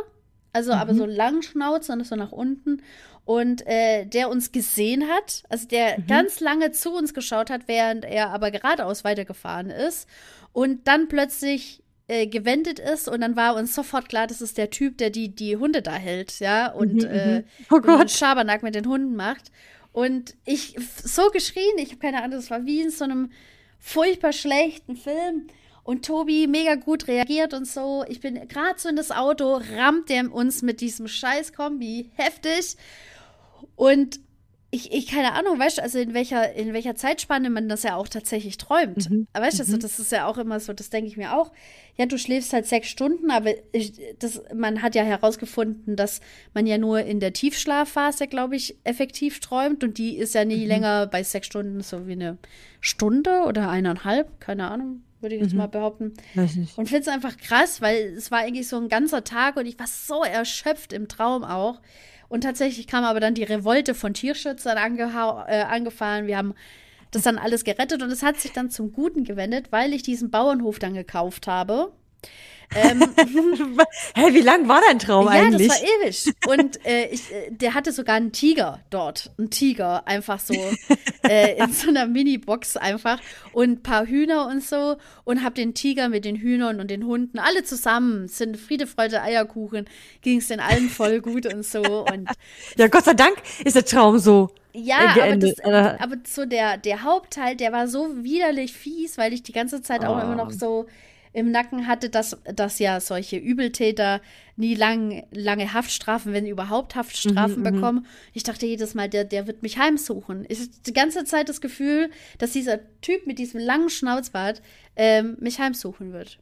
[0.54, 2.82] Also aber so einen langen Schnauzer und so nach unten.
[3.26, 8.06] Und äh, der uns gesehen hat, also der ganz lange zu uns geschaut hat, während
[8.06, 10.08] er aber geradeaus weitergefahren ist.
[10.54, 14.70] Und dann plötzlich äh, gewendet ist und dann war uns sofort klar, das ist der
[14.70, 18.12] Typ, der die, die Hunde da hält, ja, und äh, Oh so einen Gott.
[18.12, 19.52] Schabernack mit den Hunden macht.
[19.92, 23.30] Und ich so geschrien, ich habe keine Ahnung, das war wie in so einem
[23.80, 25.48] furchtbar schlechten Film.
[25.84, 28.04] Und Tobi mega gut reagiert und so.
[28.10, 32.76] Ich bin gerade so in das Auto, rammt der uns mit diesem scheiß Kombi heftig.
[33.78, 34.20] Und
[34.70, 37.96] ich, ich keine Ahnung, weißt du, also in welcher, in welcher Zeitspanne man das ja
[37.96, 39.10] auch tatsächlich träumt.
[39.34, 41.54] Weißt du, also das ist ja auch immer so, das denke ich mir auch.
[41.96, 46.20] Ja, du schläfst halt sechs Stunden, aber ich, das, man hat ja herausgefunden, dass
[46.54, 50.66] man ja nur in der Tiefschlafphase, glaube ich, effektiv träumt und die ist ja nie
[50.66, 52.38] länger bei sechs Stunden so wie eine
[52.82, 56.14] Stunde oder eineinhalb, keine Ahnung, würde ich jetzt mal behaupten.
[56.36, 56.78] Weiß nicht.
[56.78, 59.80] Und finde es einfach krass, weil es war eigentlich so ein ganzer Tag und ich
[59.80, 61.80] war so erschöpft im Traum auch.
[62.30, 66.28] Und tatsächlich kam aber dann die Revolte von Tierschützern äh, angefahren.
[66.28, 66.54] Wir haben
[67.12, 70.30] das dann alles gerettet und es hat sich dann zum Guten gewendet, weil ich diesen
[70.30, 71.94] Bauernhof dann gekauft habe.
[72.76, 73.02] Ähm,
[74.16, 75.70] Hä, wie lang war dein Traum ja, eigentlich?
[75.70, 76.34] das war ewig.
[76.48, 79.32] Und äh, ich, äh, der hatte sogar einen Tiger dort.
[79.38, 80.54] Einen Tiger, einfach so
[81.28, 83.20] äh, in so einer Mini-Box einfach.
[83.54, 84.98] Und ein paar Hühner und so.
[85.24, 88.28] Und hab den Tiger mit den Hühnern und den Hunden alle zusammen.
[88.28, 89.86] Sind Friede, Freude, Eierkuchen.
[90.22, 92.06] Ging es den allen voll gut und so.
[92.06, 92.30] Und
[92.76, 94.50] ja, Gott sei Dank ist der Traum so.
[94.74, 99.18] ja, äh, aber, geendet, das, aber so der, der Hauptteil, der war so widerlich fies,
[99.18, 100.22] weil ich die ganze Zeit auch Oh.
[100.22, 100.86] immer noch so
[101.34, 104.22] im Nacken hatte, dass, dass ja solche Übeltäter
[104.56, 108.06] nie lang, lange Haftstrafen, wenn überhaupt Haftstrafen Mhm, bekommen.
[108.34, 110.46] Ich dachte jedes Mal, der, der wird mich heimsuchen.
[110.50, 112.10] Ich hatte die ganze Zeit das Gefühl,
[112.40, 114.62] dass dieser Typ mit diesem langen Schnauzbart
[114.96, 116.40] ähm, mich heimsuchen wird.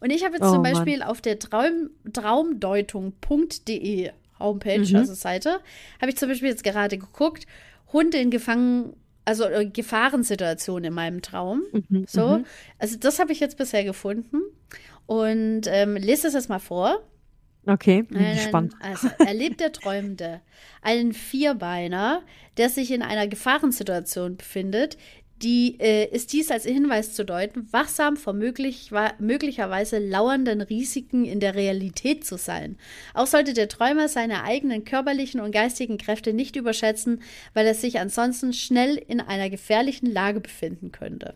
[0.00, 0.74] Und ich habe jetzt Oh, zum Mann.
[0.74, 4.96] Beispiel auf der Traum, traumdeutung.de Homepage, Mhm.
[4.96, 5.60] also Seite,
[6.00, 7.46] habe ich zum Beispiel jetzt gerade geguckt,
[7.92, 11.62] Hunde in Gefangen, also äh, Gefahrensituation in meinem Traum.
[11.72, 12.46] Mhm, so, mhm.
[12.78, 14.40] also das habe ich jetzt bisher gefunden
[15.06, 17.00] und ähm, lese es jetzt mal vor.
[17.66, 18.74] Okay, bin Einen- gespannt.
[18.80, 20.40] Also, erlebt der Träumende
[20.82, 22.22] einen Vierbeiner,
[22.56, 24.96] der sich in einer Gefahrensituation befindet,
[25.42, 31.40] die äh, ist dies als Hinweis zu deuten, wachsam vor möglich, möglicherweise lauernden Risiken in
[31.40, 32.76] der Realität zu sein.
[33.14, 37.22] Auch sollte der Träumer seine eigenen körperlichen und geistigen Kräfte nicht überschätzen,
[37.54, 41.34] weil er sich ansonsten schnell in einer gefährlichen Lage befinden könnte.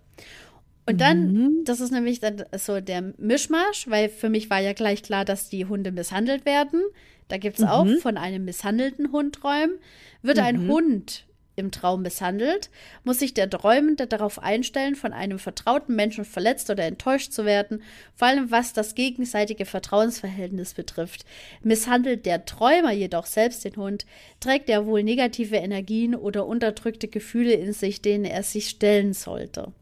[0.87, 5.03] Und dann, das ist nämlich dann so der Mischmasch, weil für mich war ja gleich
[5.03, 6.83] klar, dass die Hunde misshandelt werden.
[7.29, 9.79] Da gibt es auch von einem misshandelten Hund träumen.
[10.21, 11.25] Wird ein Hund
[11.57, 12.71] im Traum misshandelt,
[13.05, 17.83] muss sich der Träumende darauf einstellen, von einem vertrauten Menschen verletzt oder enttäuscht zu werden,
[18.15, 21.25] vor allem was das gegenseitige Vertrauensverhältnis betrifft.
[21.63, 24.07] Misshandelt der Träumer jedoch selbst den Hund,
[24.41, 29.73] trägt er wohl negative Energien oder unterdrückte Gefühle in sich, denen er sich stellen sollte.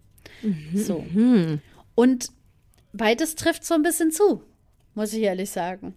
[0.75, 1.05] So.
[1.95, 2.31] Und
[2.93, 4.43] beides trifft so ein bisschen zu,
[4.95, 5.95] muss ich ehrlich sagen.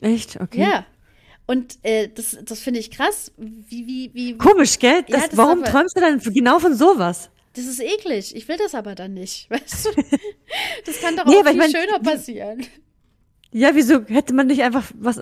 [0.00, 0.40] Echt?
[0.40, 0.60] Okay.
[0.62, 0.86] Ja.
[1.46, 3.32] Und äh, das, das finde ich krass.
[3.36, 5.04] Wie, wie, wie, Komisch, gell?
[5.08, 7.30] Ja, Das, das warum aber- träumst du dann genau von sowas?
[7.54, 8.34] das ist eklig.
[8.34, 9.48] Ich will das aber dann nicht.
[9.50, 9.90] Weißt du?
[10.86, 12.66] Das kann doch Nee, auch aber ich viel mein, schöner passieren.
[13.54, 15.20] Ja, wieso hätte man nicht einfach was,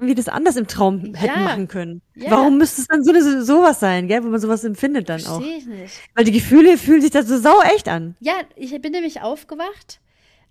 [0.00, 1.44] wie das anders im Traum hätten Ja.
[1.44, 2.02] machen können?
[2.14, 2.30] Ja.
[2.30, 5.40] Warum müsste es dann so eine, sowas sein, gell, wo man sowas empfindet dann auch?
[5.40, 5.94] Verstehe ich nicht.
[6.14, 8.14] Weil die Gefühle fühlen sich da so sau echt an.
[8.20, 9.98] Ja, ich bin nämlich aufgewacht.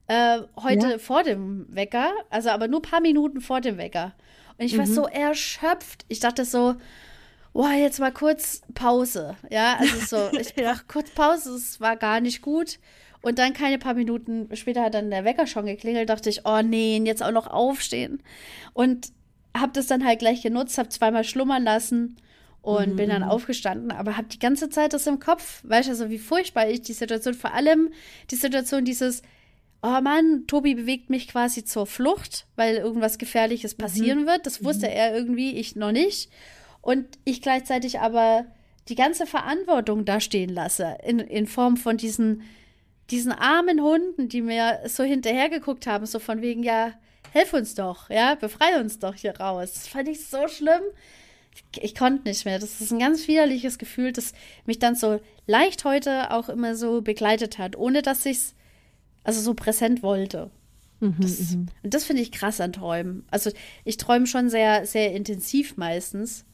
[0.08, 0.98] Äh, heute Ja.
[0.98, 4.14] vor dem Wecker, also aber nur ein paar Minuten vor dem Wecker.
[4.58, 4.94] Und ich war Mhm.
[4.94, 6.06] so erschöpft.
[6.08, 6.76] Ich dachte so,
[7.54, 9.36] boah, jetzt mal kurz Pause.
[9.50, 9.98] Ja, also
[10.32, 12.80] so, ich brauch kurz Pause, es war gar nicht gut.
[13.22, 16.62] Und dann keine paar Minuten später hat dann der Wecker schon geklingelt, dachte ich, oh
[16.62, 18.22] nee, jetzt auch noch aufstehen.
[18.74, 19.14] Und
[19.56, 22.18] habe das dann halt gleich genutzt, habe zweimal schlummern lassen
[22.62, 26.10] und bin dann aufgestanden, aber habe die ganze Zeit das im Kopf, weißt du, also
[26.10, 27.92] wie furchtbar ich die Situation, vor allem
[28.32, 29.22] die Situation dieses,
[29.84, 34.46] oh Mann, Tobi bewegt mich quasi zur Flucht, weil irgendwas Gefährliches passieren wird.
[34.46, 36.32] Das wusste er irgendwie, ich noch nicht.
[36.82, 38.46] Und ich gleichzeitig aber
[38.88, 42.44] die ganze Verantwortung da stehen lasse, in, in Form von diesen,
[43.12, 46.94] diesen armen Hunden, die mir so hinterhergeguckt haben, so von wegen, ja,
[47.34, 49.74] helf uns doch, ja, befreie uns doch hier raus.
[49.74, 50.82] Das fand ich so schlimm.
[51.54, 52.58] Ich, ich konnte nicht mehr.
[52.58, 54.34] Das ist ein ganz widerliches Gefühl, das
[54.66, 58.56] mich dann so leicht heute auch immer so begleitet hat, ohne dass ich es
[59.24, 60.52] also so präsent wollte.
[61.20, 63.26] Das, und das finde ich krass an Träumen.
[63.30, 63.50] Also
[63.84, 66.46] ich träume schon sehr, sehr intensiv meistens.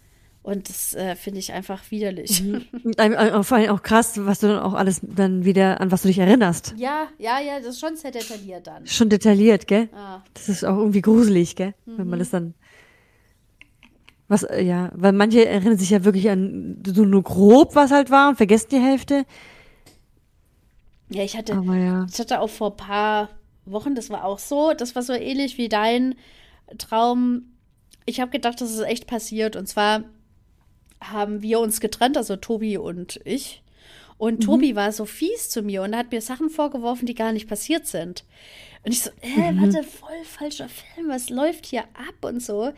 [0.42, 2.42] Und das äh, finde ich einfach widerlich.
[2.98, 6.08] Ein- vor allem auch krass, was du dann auch alles dann wieder, an was du
[6.08, 6.74] dich erinnerst.
[6.78, 8.88] Ja, ja, ja, das ist schon sehr detailliert dann.
[8.88, 9.90] Schon detailliert, gell?
[9.94, 10.24] Ah.
[10.34, 11.76] Das ist auch irgendwie gruselig, gell?
[11.86, 12.56] Wenn man das dann.
[14.28, 18.10] Was, äh, ja, weil manche erinnern sich ja wirklich an so nur grob, was halt
[18.10, 19.26] war und vergessen die Hälfte.
[21.10, 22.06] Ja, ich hatte, ja.
[22.12, 23.30] ich hatte auch vor ein paar
[23.66, 26.16] Wochen, das war auch so, das war so ähnlich wie dein
[26.78, 27.54] Traum.
[28.06, 29.56] Ich habe gedacht, das ist echt passiert.
[29.56, 30.04] Und zwar
[31.02, 33.64] haben wir uns getrennt, also Tobi und ich.
[34.18, 37.48] Und Tobi war so fies zu mir und hat mir Sachen vorgeworfen, die gar nicht
[37.48, 38.26] passiert sind.
[38.84, 42.74] Und ich so, hä, warte, voll falscher Film, was läuft hier ab und so.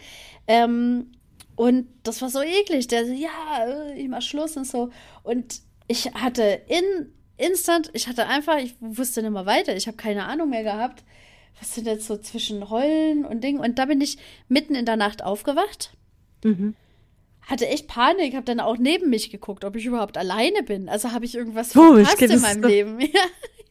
[0.45, 1.11] Ähm,
[1.55, 2.87] und das war so eklig.
[2.87, 4.91] Der so, ja, äh, ich mach Schluss und so.
[5.23, 9.75] Und ich hatte in instant, ich hatte einfach, ich wusste nicht mehr weiter.
[9.75, 11.03] Ich habe keine Ahnung mehr gehabt.
[11.59, 13.59] Was sind jetzt so zwischen Heulen und Dingen?
[13.59, 15.91] Und da bin ich mitten in der Nacht aufgewacht.
[16.43, 16.75] Mhm.
[17.43, 20.89] Hatte echt Panik, habe dann auch neben mich geguckt, ob ich überhaupt alleine bin.
[20.89, 22.99] Also habe ich irgendwas Komisch, verpasst in meinem Leben.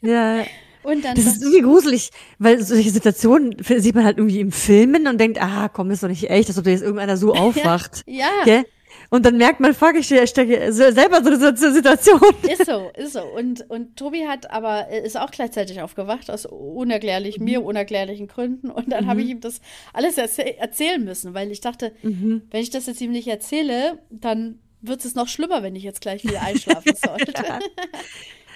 [0.03, 0.39] Ja.
[0.39, 0.45] Ja,
[0.83, 5.07] Und dann das ist irgendwie gruselig, weil solche Situationen sieht man halt irgendwie im Filmen
[5.09, 8.03] und denkt, ah, komm, ist doch nicht echt, als ob da jetzt irgendeiner so aufwacht.
[8.07, 8.31] Ja.
[8.45, 8.65] Gell?
[9.13, 12.21] Und dann merkt man, fuck, ich ste- stecke selber so in so einer Situation.
[12.43, 13.23] Ist so, ist so.
[13.25, 18.71] Und, und Tobi hat aber, äh, ist auch gleichzeitig aufgewacht, aus unerklärlichen, mir unerklärlichen Gründen.
[18.71, 19.61] Und dann habe ich ihm das
[19.93, 24.61] alles erzäh erzählen müssen, weil ich dachte, wenn ich das jetzt ihm nicht erzähle, dann
[24.81, 27.33] wird es noch schlimmer, wenn ich jetzt gleich wieder einschlafen sollte.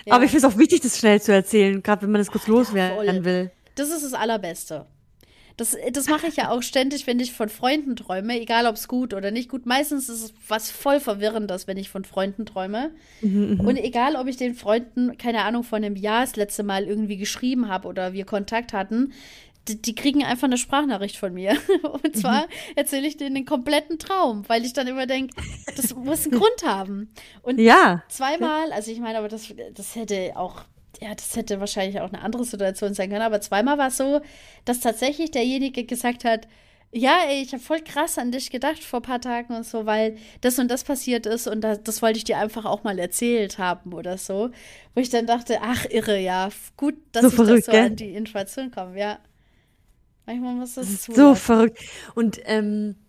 [0.06, 0.16] Ja.
[0.16, 2.44] Aber ich finde es auch wichtig, das schnell zu erzählen, gerade wenn man das kurz
[2.44, 2.56] voll.
[2.58, 3.50] loswerden will.
[3.74, 4.84] Das ist das Allerbeste.
[5.56, 8.88] Das, das mache ich ja auch ständig, wenn ich von Freunden träume, egal ob es
[8.88, 9.66] gut oder nicht gut.
[9.66, 12.90] Meistens ist es was voll Verwirrendes, wenn ich von Freunden träume.
[13.22, 17.16] Und egal, ob ich den Freunden, keine Ahnung, vor einem Jahr das letzte Mal irgendwie
[17.16, 19.12] geschrieben habe oder wir Kontakt hatten,
[19.68, 21.56] die, die kriegen einfach eine Sprachnachricht von mir.
[22.02, 25.34] Und zwar erzähle ich denen den kompletten Traum, weil ich dann immer denke,
[25.76, 27.12] das muss einen Grund haben.
[27.42, 28.02] Und Ja.
[28.08, 30.64] zweimal, also ich meine, aber das, das hätte auch,
[31.00, 34.20] ja, das hätte wahrscheinlich auch eine andere Situation sein können, aber zweimal war es so,
[34.64, 36.46] dass tatsächlich derjenige gesagt hat,
[36.92, 39.84] Ja, ey, ich habe voll krass an dich gedacht vor ein paar Tagen und so,
[39.86, 42.98] weil das und das passiert ist und das, das wollte ich dir einfach auch mal
[43.00, 44.50] erzählt haben oder so.
[44.94, 47.80] Wo ich dann dachte, ach, irre, ja, gut, dass So ich verrückt, das so gell?
[47.80, 49.18] an die Information komme, ja.
[50.26, 51.78] Manchmal muss das, so verrückt.
[52.14, 53.03] Und ähm, äh,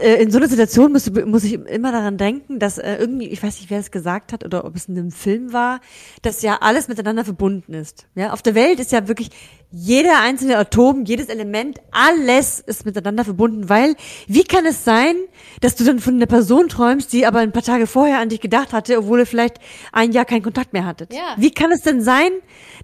[0.00, 3.60] in so einer Situation muss, muss ich immer daran denken, dass äh, irgendwie, ich weiß
[3.60, 5.80] nicht, wer es gesagt hat oder ob es in einem Film war,
[6.22, 8.06] dass ja alles miteinander verbunden ist.
[8.16, 9.30] Ja, auf der Welt ist ja wirklich
[9.70, 13.94] jeder einzelne Atom, jedes Element, alles ist miteinander verbunden, weil
[14.26, 15.14] wie kann es sein,
[15.60, 18.40] dass du dann von einer Person träumst, die aber ein paar Tage vorher an dich
[18.40, 19.58] gedacht hatte, obwohl ihr vielleicht
[19.92, 21.12] ein Jahr keinen Kontakt mehr hattet?
[21.14, 21.36] Ja.
[21.36, 22.30] Wie kann es denn sein,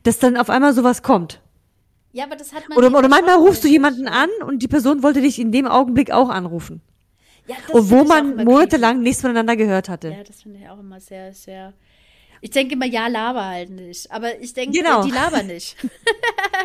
[0.04, 1.40] dass dann auf einmal sowas kommt?
[2.12, 5.02] Ja, aber das hat man Oder, oder manchmal rufst du jemanden an und die Person
[5.02, 6.82] wollte dich in dem Augenblick auch anrufen.
[7.46, 10.10] Ja, Und wo man monatelang nichts voneinander gehört hatte.
[10.10, 11.72] Ja, das finde ich auch immer sehr, sehr.
[12.40, 14.10] Ich denke immer, ja, laber halt nicht.
[14.10, 15.04] Aber ich denke, Genau.
[15.04, 15.76] die labern nicht.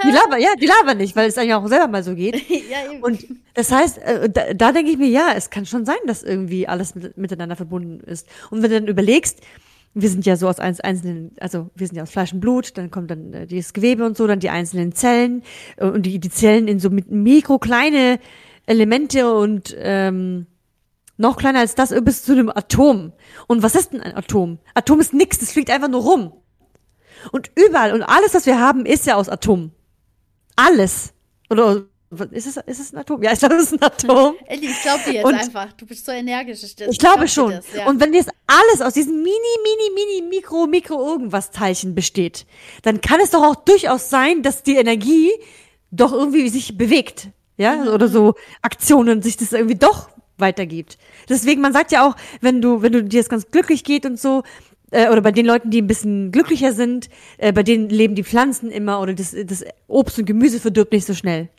[0.03, 2.35] Die labern, ja, die labern nicht, weil es eigentlich auch selber mal so geht.
[2.49, 3.01] ja, eben.
[3.01, 6.21] Und das heißt, äh, da, da denke ich mir, ja, es kann schon sein, dass
[6.21, 8.27] irgendwie alles mit, miteinander verbunden ist.
[8.51, 9.39] Und wenn du dann überlegst,
[9.95, 12.91] wir sind ja so aus einzelnen, also wir sind ja aus Fleisch und Blut, dann
[12.91, 15.41] kommt dann äh, dieses Gewebe und so, dann die einzelnen Zellen
[15.77, 18.19] äh, und die, die Zellen in so mit mikro kleine
[18.67, 20.45] Elemente und ähm,
[21.17, 23.13] noch kleiner als das bis zu einem Atom.
[23.47, 24.59] Und was ist denn ein Atom?
[24.73, 26.33] Atom ist nix, das fliegt einfach nur rum.
[27.31, 29.71] Und überall und alles, was wir haben, ist ja aus Atom.
[30.55, 31.13] Alles.
[31.49, 31.83] Oder
[32.31, 33.21] ist es, ist es ein Atom?
[33.23, 34.35] Ja, ich glaube, es ist ein Atom.
[34.45, 35.73] Elli, ich glaube dir jetzt Und- einfach.
[35.73, 36.63] Du bist so energisch.
[36.63, 37.51] Ich, Ich glaube schon.
[37.51, 37.87] Das, ja.
[37.87, 42.45] Und wenn jetzt alles aus diesen mini, mini, mini, mikro, mikro irgendwas Teilchen besteht,
[42.83, 45.31] dann kann es doch auch durchaus sein, dass die Energie
[45.91, 47.27] doch irgendwie sich bewegt.
[47.57, 47.87] Ja, Mhm.
[47.87, 50.97] oder so Aktionen sich das irgendwie doch weitergibt.
[51.29, 54.19] Deswegen, man sagt ja auch, wenn du, wenn du dir es ganz glücklich geht und
[54.19, 54.43] so,
[54.91, 58.23] äh, oder bei den Leuten, die ein bisschen glücklicher sind, äh, bei denen leben die
[58.23, 61.49] Pflanzen immer oder das, das Obst und Gemüse verdirbt nicht so schnell.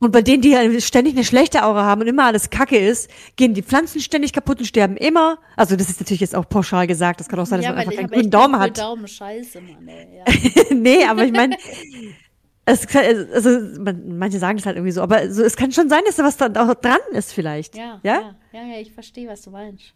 [0.00, 3.08] Und bei denen, die ja ständig eine schlechte Aura haben und immer alles Kacke ist,
[3.36, 5.38] gehen die Pflanzen ständig kaputt und sterben immer.
[5.56, 7.20] Also das ist natürlich jetzt auch pauschal gesagt.
[7.20, 8.78] Das kann auch sein, dass ja, man einfach grünen echt Daumen einen hat.
[8.78, 9.06] Daumen.
[9.06, 10.18] Scheiße, Mann, ey.
[10.18, 10.74] Ja.
[10.74, 11.56] nee, aber ich meine,
[12.70, 15.88] es kann, also man, manche sagen es halt irgendwie so, aber so, es kann schon
[15.88, 17.76] sein, dass da was da auch dran ist vielleicht.
[17.76, 18.36] Ja, Ja?
[18.52, 19.94] ja, ja, ja, ich verstehe, was du meinst.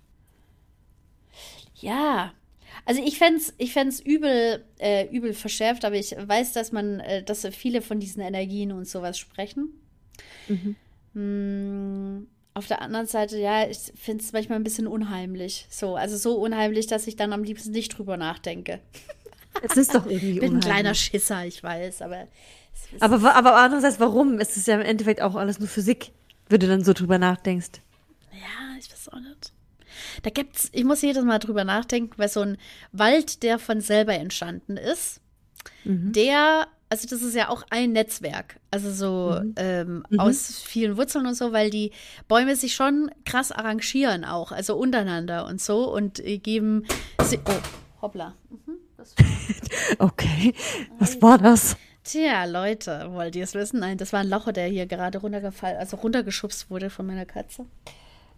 [1.77, 2.33] Ja,
[2.85, 7.23] also ich fänd's, ich fänd's übel, äh, übel verschärft, aber ich weiß, dass man, äh,
[7.23, 9.71] dass viele von diesen Energien und sowas sprechen.
[11.15, 15.67] Mm, auf der anderen Seite, ja, ich find's manchmal ein bisschen unheimlich.
[15.71, 18.81] So, also so unheimlich, dass ich dann am liebsten nicht drüber nachdenke.
[19.63, 22.29] Es ist doch irgendwie Ich bin ein kleiner Schisser, ich weiß, aber es
[23.01, 24.39] Aber, aber andererseits, warum?
[24.39, 26.13] Es ist ja im Endeffekt auch alles nur Physik,
[26.49, 27.81] wenn du dann so drüber nachdenkst.
[28.33, 29.53] Ja, ich weiß auch nicht.
[30.23, 32.57] Da gibt's, ich muss jedes Mal drüber nachdenken, weil so ein
[32.93, 35.21] Wald, der von selber entstanden ist,
[35.85, 41.35] der, also das ist ja auch ein Netzwerk, also so ähm, aus vielen Wurzeln und
[41.35, 41.93] so, weil die
[42.29, 46.85] Bäume sich schon krass arrangieren auch, also untereinander und so und äh, geben,
[47.23, 48.35] sie, oh, hoppla.
[48.51, 49.15] Mhm, das
[49.99, 50.55] Okay,
[50.99, 51.77] was war das?
[52.05, 53.81] Tja, Leute, wollt ihr es wissen?
[53.81, 57.65] Nein, das war ein Locher, der hier gerade runtergefallen, also runtergeschubst wurde von meiner Katze.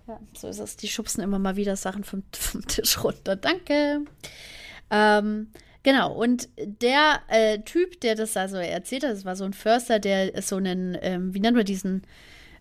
[0.07, 0.77] Ja, so ist es.
[0.77, 3.35] Die schubsen immer mal wieder Sachen vom, vom Tisch runter.
[3.35, 4.03] Danke.
[4.91, 5.49] Ähm,
[5.83, 9.99] genau, und der äh, Typ, der das also erzählt hat, das war so ein Förster,
[9.99, 12.03] der so einen, ähm, wie nennen wir diesen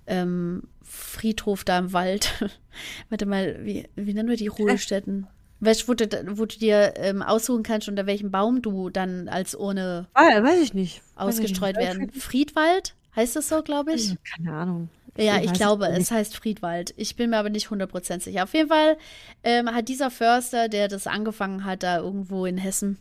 [0.07, 2.33] ähm, Friedhof da im Wald?
[3.09, 5.27] Warte mal, wie, wie nennen wir die Ruhestätten?
[5.61, 6.05] Weißt du, wo du,
[6.37, 10.61] wo du dir ähm, aussuchen kannst, unter welchem Baum du dann als Urne Ah, weiß
[10.61, 11.01] ich nicht.
[11.15, 12.11] ausgestreut ich werden.
[12.11, 14.09] Friedwald heißt es so, glaube ich.
[14.09, 14.19] nicht.
[14.35, 14.89] Keine Ahnung.
[15.17, 16.01] Ja, ich glaube, nicht.
[16.01, 16.93] es heißt Friedwald.
[16.97, 18.43] Ich bin mir aber nicht 100% sicher.
[18.43, 18.97] Auf jeden Fall
[19.45, 22.97] ähm, hat dieser Förster, der das angefangen hat, da irgendwo in Hessen,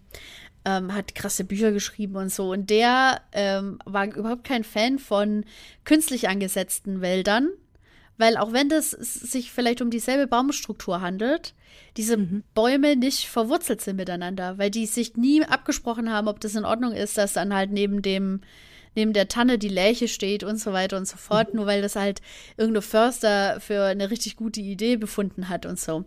[0.65, 2.53] ähm, hat krasse Bücher geschrieben und so.
[2.53, 5.45] Und der ähm, war überhaupt kein Fan von
[5.85, 7.49] künstlich angesetzten Wäldern,
[8.19, 11.55] weil auch wenn das s- sich vielleicht um dieselbe Baumstruktur handelt,
[11.97, 12.17] diese
[12.55, 16.93] Bäume nicht verwurzelt sind miteinander, weil die sich nie abgesprochen haben, ob das in Ordnung
[16.93, 18.41] ist, dass dann halt neben dem
[18.97, 21.97] neben der Tanne die Lärche steht und so weiter und so fort, nur weil das
[21.97, 22.23] halt
[22.57, 26.05] irgendein Förster für eine richtig gute Idee befunden hat und so.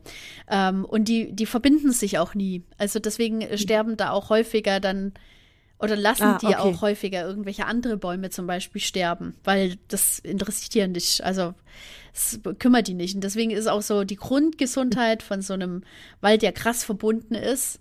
[0.50, 2.64] Ähm, und die, die verbinden sich auch nie.
[2.78, 5.12] Also deswegen sterben da auch häufiger dann
[5.80, 6.56] oder lassen Ah, die okay.
[6.56, 11.24] auch häufiger irgendwelche andere Bäume zum Beispiel sterben, weil das interessiert die ja nicht.
[11.24, 11.54] Also
[12.14, 13.14] es kümmert die nicht.
[13.16, 15.84] Und deswegen ist auch so die Grundgesundheit von so einem
[16.20, 17.80] Wald, der krass verbunden ist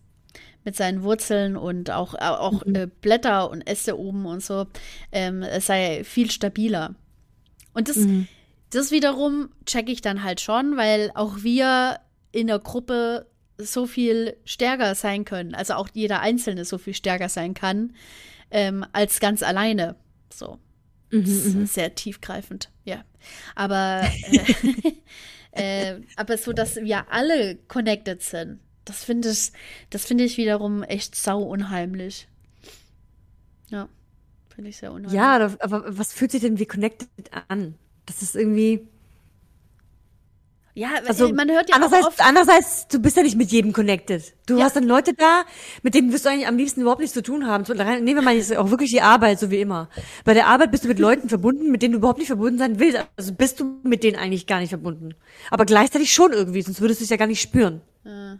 [0.65, 4.67] mit seinen Wurzeln und auch, auch äh, Blätter und Äste oben und so,
[5.13, 6.97] ähm, es sei viel stabiler.
[7.73, 7.99] Und das,
[8.71, 12.01] das wiederum checke ich dann halt schon, weil auch wir
[12.33, 13.27] in der Gruppe
[13.59, 17.95] so viel stärker sein können, also auch jeder Einzelne so viel stärker sein kann,
[18.51, 19.97] ähm, als ganz alleine.
[20.33, 20.59] So.
[21.11, 23.05] Das ist sehr tiefgreifend, ja.
[23.55, 24.03] Aber,
[25.53, 29.53] äh, äh, aber so, dass wir alle connected sind, das finde ich,
[29.91, 32.29] das finde ich wiederum echt sau unheimlich.
[33.69, 33.89] Ja,
[34.55, 35.13] finde ich sehr unheimlich.
[35.13, 37.09] Ja, aber was fühlt sich denn wie connected
[37.49, 37.75] an?
[38.07, 38.89] Das ist irgendwie.
[40.79, 42.21] Ja, Also, man hört ja auch andererseits, oft.
[42.21, 44.35] andererseits, du bist ja nicht mit jedem connected.
[44.45, 44.65] Du Ja.
[44.67, 45.45] hast dann Leute da,
[45.83, 47.65] mit denen wirst du eigentlich am liebsten überhaupt nichts zu tun haben.
[47.67, 49.89] Nehmen wir mal jetzt auch wirklich die Arbeit, so wie immer.
[50.27, 52.79] Bei der Arbeit bist du mit Leuten verbunden, mit denen du überhaupt nicht verbunden sein
[52.79, 52.99] willst.
[53.17, 55.15] Also bist du mit denen eigentlich gar nicht verbunden.
[55.51, 57.81] Aber gleichzeitig schon irgendwie, sonst würdest du es ja gar nicht spüren.
[58.05, 58.37] Ja,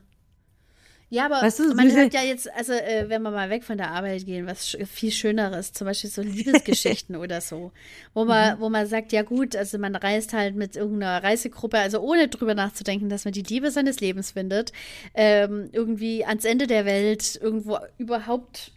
[1.13, 3.91] aber Weißt du, man hört ja jetzt, also äh, wenn wir mal weg von der
[3.93, 7.71] Arbeit gehen, was sch viel Schöneres, zum Beispiel so Liebesgeschichten oder so,
[8.13, 8.29] wo Mhm.
[8.29, 12.27] man, wo man sagt, ja gut, also man reist halt mit irgendeiner Reisegruppe, also ohne
[12.29, 14.73] drüber nachzudenken, dass man die Liebe seines Lebens findet,
[15.15, 18.73] ähm, irgendwie ans Ende der Welt, irgendwo überhaupt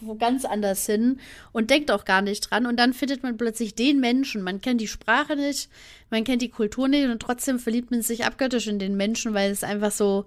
[0.00, 1.18] wo ganz anders hin
[1.50, 4.80] und denkt auch gar nicht dran und dann findet man plötzlich den Menschen, man kennt
[4.80, 5.68] die Sprache nicht,
[6.10, 9.50] man kennt die Kultur nicht und trotzdem verliebt man sich abgöttisch in den Menschen, weil
[9.50, 10.26] es einfach so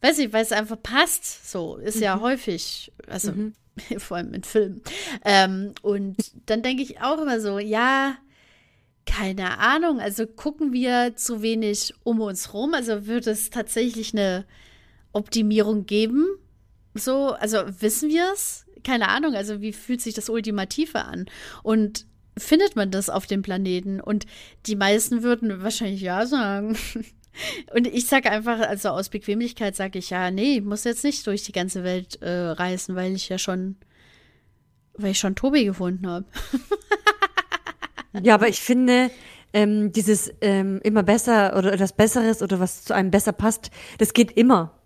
[0.00, 1.50] weiß ich, weil es einfach passt.
[1.50, 3.32] So ist ja häufig, also
[3.98, 4.82] vor allem in Filmen.
[5.24, 8.16] Ähm, und dann denke ich auch immer so, ja,
[9.06, 14.44] keine Ahnung, also gucken wir zu wenig um uns rum, also wird es tatsächlich eine
[15.12, 16.26] Optimierung geben?
[16.94, 18.66] So, also wissen wir es?
[18.84, 21.26] Keine Ahnung, also wie fühlt sich das Ultimative an?
[21.62, 22.06] Und
[22.36, 24.00] findet man das auf dem Planeten?
[24.00, 24.26] Und
[24.66, 26.76] die meisten würden wahrscheinlich ja sagen.
[27.74, 31.42] Und ich sage einfach, also aus Bequemlichkeit sage ich ja, nee, muss jetzt nicht durch
[31.44, 33.76] die ganze Welt äh, reisen, weil ich ja schon,
[34.94, 36.26] weil ich schon Tobi gefunden habe.
[38.22, 39.10] Ja, aber ich finde,
[39.52, 44.12] ähm, dieses ähm, immer besser oder etwas Besseres oder was zu einem besser passt, das
[44.12, 44.77] geht immer.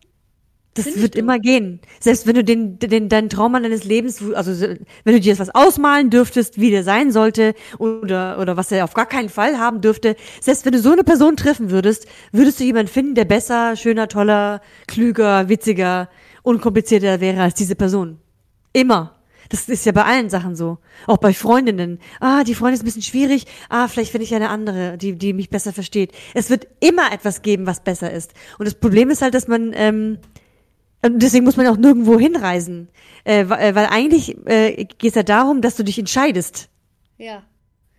[0.75, 1.81] Das Findest wird immer gehen.
[2.01, 4.67] Selbst wenn du den, den, deinen Traum an deines Lebens, also so-
[5.05, 8.85] wenn du dir jetzt was ausmalen dürftest, wie der sein sollte oder, oder was er
[8.85, 12.59] auf gar keinen Fall haben dürfte, selbst wenn du so eine Person treffen würdest, würdest
[12.59, 16.09] du jemanden finden, der besser, schöner, toller, klüger, witziger,
[16.43, 18.19] unkomplizierter wäre als diese Person.
[18.73, 19.19] Immer.
[19.51, 20.79] Das ist ja bei allen Sachen so.
[21.07, 21.99] Auch bei Freundinnen.
[22.21, 23.45] Ah, die Freundin ist ein bisschen schwierig.
[23.69, 26.13] Ah, vielleicht finde ich eine andere, die, die mich besser versteht.
[26.33, 28.33] Es wird immer etwas geben, was besser ist.
[28.59, 30.17] Und das Problem ist halt, dass man, ähm,
[31.05, 32.89] deswegen muss man auch nirgendwo hinreisen.
[33.25, 36.69] Äh, äh, weil eigentlich äh, geht es ja darum, dass du dich entscheidest.
[37.19, 37.43] Ja.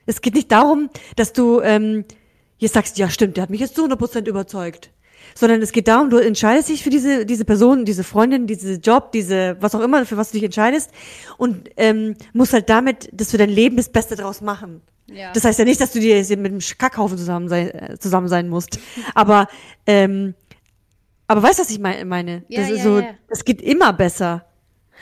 [0.06, 2.06] Es geht nicht darum, dass du ähm,
[2.58, 4.92] jetzt sagst, ja stimmt, der hat mich jetzt zu 100% überzeugt.
[5.36, 9.12] Sondern es geht darum, du entscheidest dich für diese, diese Person, diese Freundin, diese Job,
[9.14, 10.92] diese, was auch immer, für was du dich entscheidest
[11.38, 14.82] und ähm, musst halt damit, dass du dein Leben das Beste draus machen.
[15.08, 15.32] Ja.
[15.34, 18.28] Das heißt ja nicht, dass du dir jetzt mit dem Kackhaufen zusammen sein, äh, zusammen
[18.28, 18.80] sein musst.
[19.16, 19.48] Aber,
[19.86, 20.34] ähm,
[21.28, 22.44] aber weißt du, was ich mein- meine?
[22.48, 23.10] Ja, das ist ja, so, ja.
[23.30, 24.46] es geht immer besser.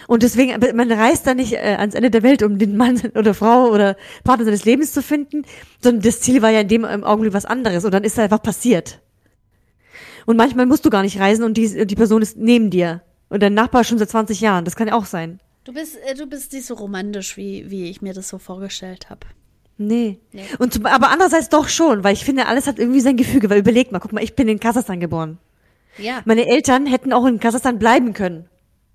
[0.07, 3.33] Und deswegen, man reist da nicht äh, ans Ende der Welt, um den Mann oder
[3.33, 5.43] Frau oder Partner seines Lebens zu finden,
[5.81, 8.41] sondern das Ziel war ja in dem Augenblick was anderes und dann ist da einfach
[8.41, 8.99] passiert.
[10.25, 13.01] Und manchmal musst du gar nicht reisen und die, die Person ist neben dir.
[13.29, 14.65] Und dein Nachbar schon seit 20 Jahren.
[14.65, 15.39] Das kann ja auch sein.
[15.63, 19.09] Du bist, äh, du bist nicht so romantisch, wie, wie ich mir das so vorgestellt
[19.09, 19.27] habe.
[19.77, 20.19] Nee.
[20.31, 20.43] Nee.
[20.59, 23.49] Und zum, aber andererseits doch schon, weil ich finde, alles hat irgendwie sein Gefüge.
[23.49, 25.37] Weil überleg mal, guck mal, ich bin in Kasachstan geboren.
[25.97, 26.21] Ja.
[26.25, 28.47] Meine Eltern hätten auch in Kasachstan bleiben können.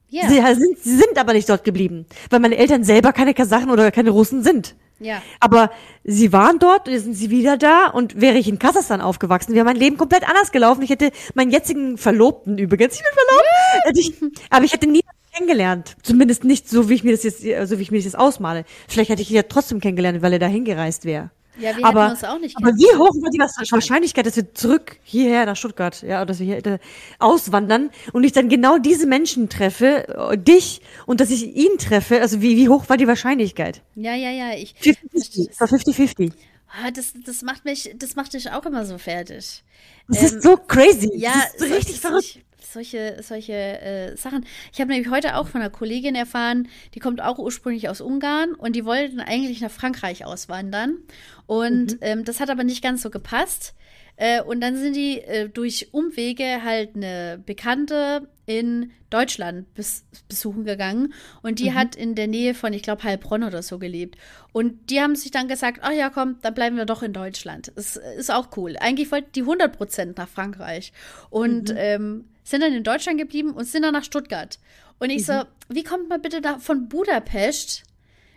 [0.08, 0.28] Ja.
[0.28, 3.90] Sie, sind, sie sind aber nicht dort geblieben, weil meine Eltern selber keine Kasachen oder
[3.90, 4.76] keine Russen sind.
[4.98, 5.20] Ja.
[5.40, 5.70] Aber
[6.04, 9.64] sie waren dort, jetzt sind sie wieder da und wäre ich in Kasachstan aufgewachsen, wäre
[9.64, 10.82] mein Leben komplett anders gelaufen.
[10.82, 15.02] Ich hätte meinen jetzigen Verlobten übrigens, ich bin verlobt, ich, aber ich hätte nie
[15.34, 15.96] kennengelernt.
[16.02, 18.64] Zumindest nicht so, wie ich mir das jetzt, so wie ich mir das jetzt ausmale.
[18.88, 21.30] Vielleicht hätte ich ihn ja trotzdem kennengelernt, weil er da hingereist wäre.
[21.58, 24.98] Ja, wir aber, uns auch nicht aber wie hoch war die Wahrscheinlichkeit, dass wir zurück
[25.02, 26.78] hierher nach Stuttgart, ja, oder dass wir hier äh,
[27.18, 32.20] auswandern und ich dann genau diese Menschen treffe, äh, dich, und dass ich ihn treffe,
[32.20, 33.82] also wie, wie hoch war die Wahrscheinlichkeit?
[33.94, 34.54] Ja, ja, ja.
[34.54, 35.50] Ich, 50-50.
[35.50, 36.32] Es war 50-50.
[36.68, 39.62] Ah, das, das macht mich, das macht dich auch immer so fertig.
[40.08, 41.10] Das Ähm, ist so crazy.
[41.14, 42.38] Ja, das ist so richtig verrückt.
[42.76, 44.44] Solche, solche äh, Sachen.
[44.70, 48.52] Ich habe nämlich heute auch von einer Kollegin erfahren, die kommt auch ursprünglich aus Ungarn
[48.52, 50.98] und die wollten eigentlich nach Frankreich auswandern.
[51.46, 51.98] Und Mhm.
[52.02, 53.74] ähm, das hat aber nicht ganz so gepasst.
[54.16, 60.64] Äh, und dann sind die äh, durch Umwege halt eine Bekannte in Deutschland bes besuchen
[60.64, 61.12] gegangen
[61.42, 64.16] und die hat in der Nähe von, ich glaube, Heilbronn oder so gelebt.
[64.52, 67.72] Und die haben sich dann gesagt, ach ja, komm, dann bleiben wir doch in Deutschland.
[67.76, 68.76] Es ist auch cool.
[68.80, 70.92] Eigentlich wollten die 100 Prozent nach Frankreich
[71.30, 74.58] und ähm, sind dann in Deutschland geblieben und sind dann nach Stuttgart.
[74.98, 77.82] Und ich so, wie kommt man bitte da von Budapest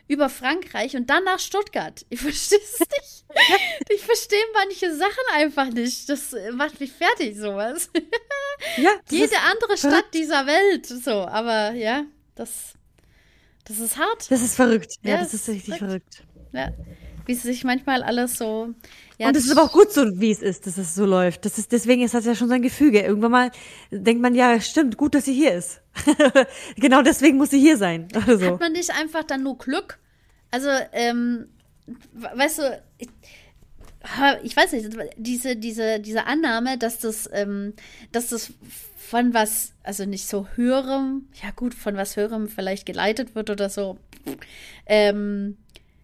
[0.08, 2.04] über Frankreich und dann nach Stuttgart.
[2.10, 3.26] Ich verstehe es nicht.
[3.90, 6.10] Ich verstehe manche Sachen einfach nicht.
[6.10, 7.90] Das äh, macht mich fertig, sowas.
[8.76, 10.86] Ja, Jede andere Stadt dieser Welt.
[10.86, 12.04] So, aber ja,
[12.36, 12.74] das,
[13.66, 14.30] das ist hart.
[14.30, 14.96] das ist verrückt.
[15.02, 16.16] Ja, Ja, das ist richtig verrückt.
[16.16, 16.52] verrückt.
[16.52, 16.74] Ja.
[17.26, 18.74] Wie es sich manchmal alles so.
[19.20, 21.44] Ja, und es ist aber auch gut so, wie es ist, dass es so läuft.
[21.44, 23.02] Das ist, deswegen ist das ja schon sein Gefüge.
[23.02, 23.52] Irgendwann mal
[23.92, 25.82] denkt man, ja, stimmt, gut, dass sie hier ist.
[26.78, 28.08] genau deswegen muss sie hier sein.
[28.16, 28.46] Oder so.
[28.46, 30.00] Hat man nicht einfach dann nur Glück?
[30.52, 31.50] Also, ähm,
[32.14, 33.10] weißt du, ich,
[34.44, 37.74] ich weiß nicht, diese, diese, diese Annahme, dass das, ähm,
[38.14, 38.54] dass das
[38.96, 43.70] von was, also nicht so höherem, ja gut, von was höherem vielleicht geleitet wird oder
[43.70, 43.98] so,
[44.86, 45.58] ähm,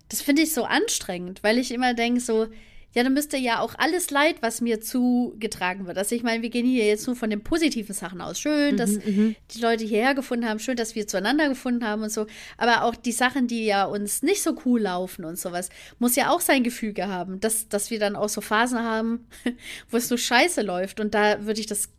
[0.09, 2.47] das finde ich so anstrengend, weil ich immer denke, so,
[2.95, 5.97] ja, dann müsste ja auch alles Leid, was mir zugetragen wird.
[5.97, 8.39] Also ich meine, wir gehen hier jetzt nur von den positiven Sachen aus.
[8.39, 12.03] Schön, mhm, dass mhm, die Leute hierher gefunden haben, schön, dass wir zueinander gefunden haben
[12.03, 12.25] und so.
[12.57, 15.69] Aber auch die Sachen, die ja uns nicht so cool laufen und sowas,
[15.99, 19.27] muss ja auch sein Gefüge haben, dass, dass wir dann auch so Phasen haben,
[19.89, 21.01] wo es so scheiße läuft.
[21.01, 21.89] Und da würde ich das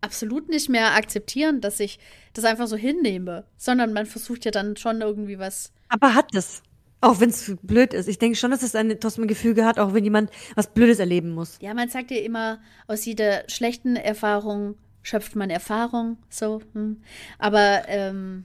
[0.00, 2.00] absolut nicht mehr akzeptieren, dass ich
[2.32, 5.72] das einfach so hinnehme, sondern man versucht ja dann schon irgendwie was.
[5.88, 6.64] Aber hat es.
[7.02, 8.08] Auch wenn es blöd ist.
[8.08, 11.00] Ich denke schon, dass es ein trotzdem ein Gefüge hat, auch wenn jemand was Blödes
[11.00, 11.58] erleben muss.
[11.60, 16.16] Ja, man sagt ja immer, aus jeder schlechten Erfahrung schöpft man Erfahrung.
[16.30, 16.62] So.
[16.74, 17.02] Hm.
[17.40, 18.44] Aber ähm,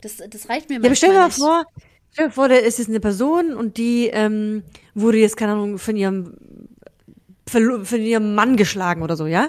[0.00, 1.64] das, das reicht mir ja, aber stell dir mal vor,
[2.10, 5.78] stell dir vor, da ist jetzt eine Person und die ähm, wurde jetzt, keine Ahnung,
[5.78, 6.36] von ihrem,
[7.48, 9.48] von ihrem Mann geschlagen oder so, ja?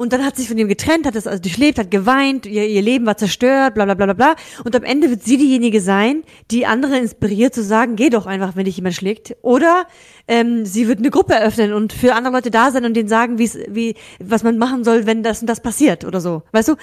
[0.00, 2.80] Und dann hat sich von ihm getrennt, hat das also durchlebt, hat geweint, ihr, ihr
[2.80, 4.34] Leben war zerstört, bla bla bla bla bla.
[4.64, 8.56] Und am Ende wird sie diejenige sein, die andere inspiriert zu sagen, geh doch einfach,
[8.56, 9.36] wenn dich jemand schlägt.
[9.42, 9.86] Oder
[10.26, 13.36] ähm, sie wird eine Gruppe eröffnen und für andere Leute da sein und denen sagen,
[13.36, 16.44] wie's, wie, was man machen soll, wenn das und das passiert oder so.
[16.52, 16.76] Weißt du?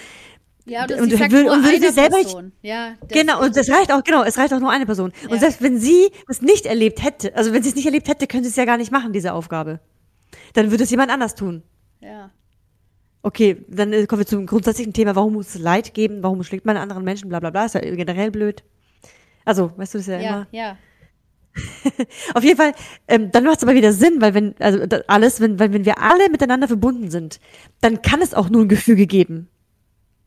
[0.68, 2.52] Ja, und, und, sagt und würde sie selber Person.
[2.62, 5.12] Ja, genau, und das reicht auch, genau, es reicht auch nur eine Person.
[5.24, 5.30] Ja.
[5.32, 8.28] Und selbst wenn sie es nicht erlebt hätte, also wenn sie es nicht erlebt hätte,
[8.28, 9.80] könnte sie es ja gar nicht machen, diese Aufgabe.
[10.54, 11.64] Dann würde es jemand anders tun.
[12.00, 12.30] Ja.
[13.28, 16.66] Okay, dann äh, kommen wir zum grundsätzlichen Thema, warum muss es Leid geben, warum schlägt
[16.66, 18.64] man anderen Menschen, bla bla bla, ist ja generell blöd.
[19.44, 20.48] Also, weißt du das ja, ja immer?
[20.52, 20.78] Ja,
[22.36, 22.72] Auf jeden Fall,
[23.10, 26.02] ähm, dann macht es aber wieder Sinn, weil wenn, also alles, wenn, weil wenn wir
[26.02, 27.42] alle miteinander verbunden sind,
[27.82, 29.50] dann kann es auch nur ein Gefüge geben.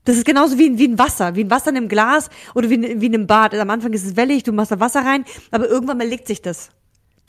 [0.04, 3.00] Das ist genauso wie, wie ein Wasser, wie ein Wasser in einem Glas oder wie,
[3.00, 3.54] wie in einem Bad.
[3.54, 6.42] Am Anfang ist es wellig, du machst da Wasser rein, aber irgendwann mal legt sich
[6.42, 6.68] das.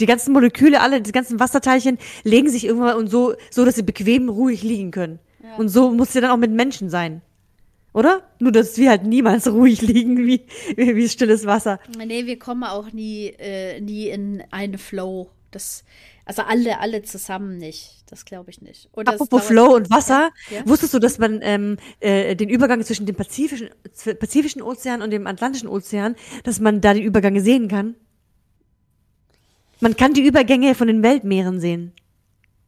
[0.02, 3.84] Die ganzen Moleküle, alle, die ganzen Wasserteilchen legen sich irgendwann und so, so, dass sie
[3.84, 5.20] bequem ruhig liegen können.
[5.58, 7.22] Und so muss ja dann auch mit Menschen sein.
[7.94, 8.24] Oder?
[8.40, 11.80] Nur, dass wir halt niemals ruhig liegen wie, wie, wie stilles Wasser.
[11.98, 15.30] Nee, wir kommen auch nie, äh, nie in einen Flow.
[15.52, 15.84] Das,
[16.26, 18.04] also alle, alle zusammen nicht.
[18.10, 18.90] Das glaube ich nicht.
[18.94, 20.66] Oder Apropos Flow und Wasser, ja?
[20.66, 23.70] wusstest du, dass man ähm, äh, den Übergang zwischen dem Pazifischen,
[24.20, 27.96] Pazifischen Ozean und dem Atlantischen Ozean, dass man da die Übergänge sehen kann?
[29.82, 31.94] Man kann die Übergänge von den Weltmeeren sehen.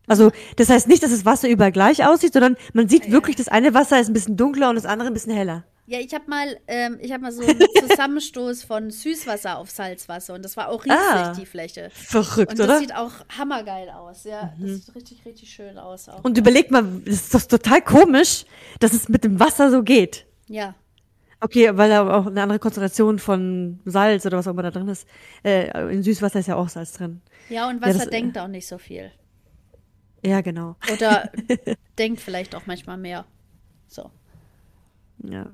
[0.07, 3.11] Also das heißt nicht, dass das Wasser überall gleich aussieht, sondern man sieht ja.
[3.11, 5.63] wirklich, das eine Wasser ist ein bisschen dunkler und das andere ein bisschen heller.
[5.85, 10.33] Ja, ich habe mal, ähm, ich habe mal so einen Zusammenstoß von Süßwasser auf Salzwasser
[10.33, 11.89] und das war auch riesig ah, die Fläche.
[11.93, 12.79] Verrückt, und das oder?
[12.79, 14.53] sieht auch hammergeil aus, ja.
[14.57, 14.67] Mhm.
[14.67, 16.07] Das sieht richtig, richtig schön aus.
[16.07, 16.23] Auch.
[16.23, 18.45] Und überleg mal, das ist doch total komisch,
[18.79, 20.25] dass es mit dem Wasser so geht.
[20.47, 20.75] Ja.
[21.41, 24.87] Okay, weil da auch eine andere Konzentration von Salz oder was auch immer da drin
[24.87, 25.05] ist.
[25.43, 27.21] Äh, in Süßwasser ist ja auch Salz drin.
[27.49, 29.11] Ja, und Wasser ja, das, denkt auch nicht so viel.
[30.25, 30.75] Ja, genau.
[30.91, 31.31] Oder
[31.97, 33.25] denkt vielleicht auch manchmal mehr.
[33.87, 34.09] So.
[35.23, 35.51] Ja.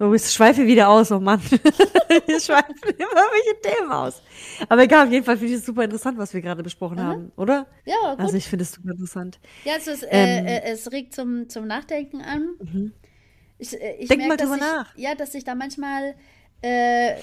[0.00, 1.40] Oh, ich schweife wieder aus, oh Mann.
[1.50, 4.22] ich schweife immer welche Themen aus.
[4.68, 7.02] Aber egal, auf jeden Fall finde ich es super interessant, was wir gerade besprochen mhm.
[7.02, 7.66] haben, oder?
[7.84, 8.20] Ja, gut.
[8.20, 9.40] Also ich finde es super interessant.
[9.64, 12.48] Ja, also es, äh, ähm, äh, es regt zum, zum Nachdenken an.
[12.60, 12.92] Mhm.
[13.58, 14.96] Ich, äh, ich Denk merke, mal drüber ich, nach.
[14.96, 16.14] Ja, dass ich da manchmal
[16.62, 17.16] äh,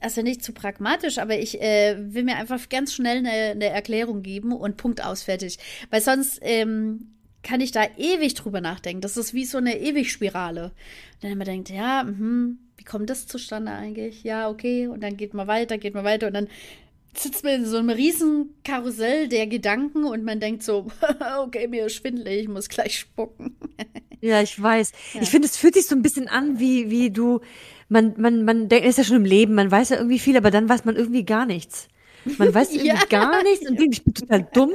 [0.00, 4.22] also nicht zu pragmatisch, aber ich äh, will mir einfach ganz schnell eine, eine Erklärung
[4.22, 5.58] geben und Punkt aus, fertig.
[5.90, 9.00] Weil sonst ähm, kann ich da ewig drüber nachdenken.
[9.00, 10.64] Das ist wie so eine Ewigspirale.
[10.64, 14.22] Und dann immer denkt, ja, mh, wie kommt das zustande eigentlich?
[14.22, 14.86] Ja, okay.
[14.86, 16.48] Und dann geht man weiter, geht man weiter und dann
[17.14, 20.86] sitzt man in so einem riesen Karussell der Gedanken und man denkt so,
[21.42, 23.56] okay, mir ist schwindelig, ich muss gleich spucken.
[24.20, 24.92] ja, ich weiß.
[25.14, 25.22] Ja.
[25.22, 27.40] Ich finde, es fühlt sich so ein bisschen an, wie, wie du
[27.88, 30.50] man, man, man denkt, ist ja schon im Leben, man weiß ja irgendwie viel, aber
[30.50, 31.88] dann weiß man irgendwie gar nichts.
[32.36, 33.04] Man weiß irgendwie ja.
[33.08, 34.72] gar nichts und ich bin total dumm.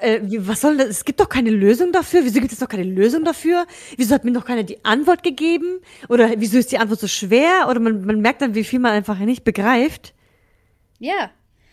[0.00, 0.88] Äh, was soll das?
[0.88, 2.24] Es gibt doch keine Lösung dafür.
[2.24, 3.66] Wieso gibt es doch keine Lösung dafür?
[3.96, 5.80] Wieso hat mir noch keiner die Antwort gegeben?
[6.08, 7.68] Oder wieso ist die Antwort so schwer?
[7.68, 10.14] Oder man, man merkt dann, wie viel man einfach nicht begreift.
[10.98, 11.30] Ja,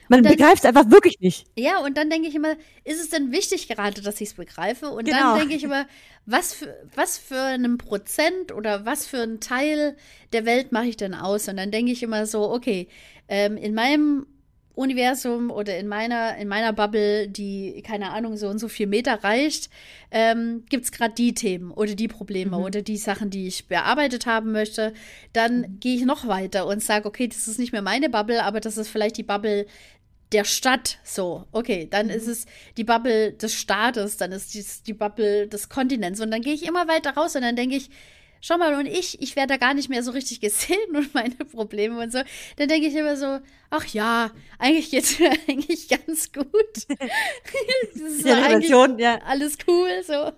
[0.10, 1.45] man begreift es einfach wirklich nicht.
[1.55, 4.89] Ja, und dann denke ich immer, ist es denn wichtig gerade, dass ich es begreife?
[4.89, 5.20] Und genau.
[5.20, 5.88] dann denke ich immer,
[6.26, 9.95] was für, was für einen Prozent oder was für einen Teil
[10.34, 11.47] der Welt mache ich denn aus?
[11.47, 12.88] Und dann denke ich immer so, okay,
[13.28, 14.26] ähm, in meinem
[14.80, 19.26] Universum oder in meiner, in meiner Bubble, die, keine Ahnung, so und so viel Meter
[19.26, 19.70] reicht,
[20.10, 22.64] ähm, gibt es gerade die Themen oder die Probleme mhm.
[22.64, 24.93] oder die Sachen, die ich bearbeitet haben möchte.
[25.34, 25.80] Dann mhm.
[25.82, 28.78] gehe ich noch weiter und sage, okay, das ist nicht mehr meine Bubble, aber das
[28.78, 29.66] ist vielleicht die Bubble
[30.32, 31.45] der Stadt so.
[31.51, 32.13] Okay, dann mhm.
[32.13, 32.45] ist es
[32.77, 36.65] die Bubble des Staates, dann ist dies die Bubble des Kontinents und dann gehe ich
[36.65, 37.89] immer weiter raus und dann denke ich,
[38.41, 41.35] schau mal, und ich, ich werde da gar nicht mehr so richtig gesehen und meine
[41.35, 42.19] Probleme und so.
[42.57, 46.47] Dann denke ich immer so, ach ja, eigentlich geht es mir eigentlich ganz gut.
[47.93, 49.19] das ist so Relation, ja.
[49.25, 50.31] Alles cool, so.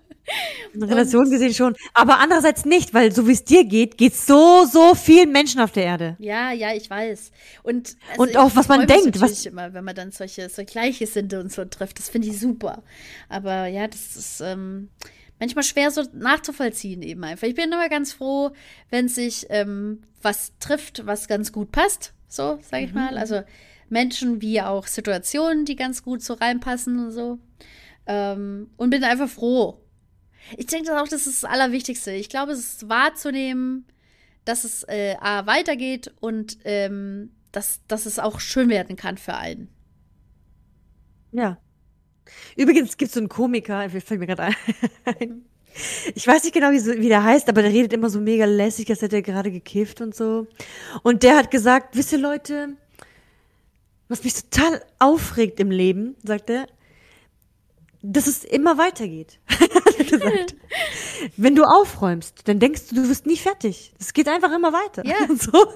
[0.74, 1.76] In Relation und, gesehen schon.
[1.94, 5.72] Aber andererseits nicht, weil so wie es dir geht, geht so, so vielen Menschen auf
[5.72, 6.16] der Erde.
[6.20, 7.32] Ja, ja, ich weiß.
[7.64, 9.20] Und, also und auch was man denkt.
[9.20, 12.00] Was immer, wenn man dann solche, so Gleichgesinnte und so trifft.
[12.00, 12.84] Das finde ich super.
[13.30, 14.90] Aber ja, das ist ähm,
[15.42, 17.48] manchmal schwer so nachzuvollziehen eben einfach.
[17.48, 18.52] Ich bin immer ganz froh,
[18.92, 22.14] wenn sich ähm, was trifft, was ganz gut passt.
[22.28, 23.00] So, sage ich mhm.
[23.00, 23.18] mal.
[23.18, 23.42] Also
[23.90, 27.40] Menschen wie auch Situationen, die ganz gut so reinpassen und so.
[28.06, 29.82] Ähm, und bin einfach froh,
[30.58, 32.12] ich denke auch, das ist das Allerwichtigste.
[32.12, 33.86] Ich glaube, es ist wahrzunehmen,
[34.46, 39.36] dass es äh, A, weitergeht und ähm, dass, dass es auch schön werden kann für
[39.36, 39.70] einen.
[41.32, 41.58] Ja.
[42.56, 44.54] Übrigens gibt es so einen Komiker, fällt mir gerade
[45.06, 45.46] ein.
[46.16, 48.46] Ich weiß nicht genau, wie, so, wie der heißt, aber der redet immer so mega
[48.46, 50.48] lässig, als hätte er gerade gekifft und so.
[51.04, 52.76] Und der hat gesagt, wisst ihr Leute,
[54.10, 56.68] was mich total aufregt im Leben, sagt er,
[58.02, 59.40] dass es immer weitergeht.
[61.38, 63.94] Wenn du aufräumst, dann denkst du, du wirst nie fertig.
[64.00, 65.06] Es geht einfach immer weiter.
[65.06, 65.16] Ja.
[65.42, 65.68] So.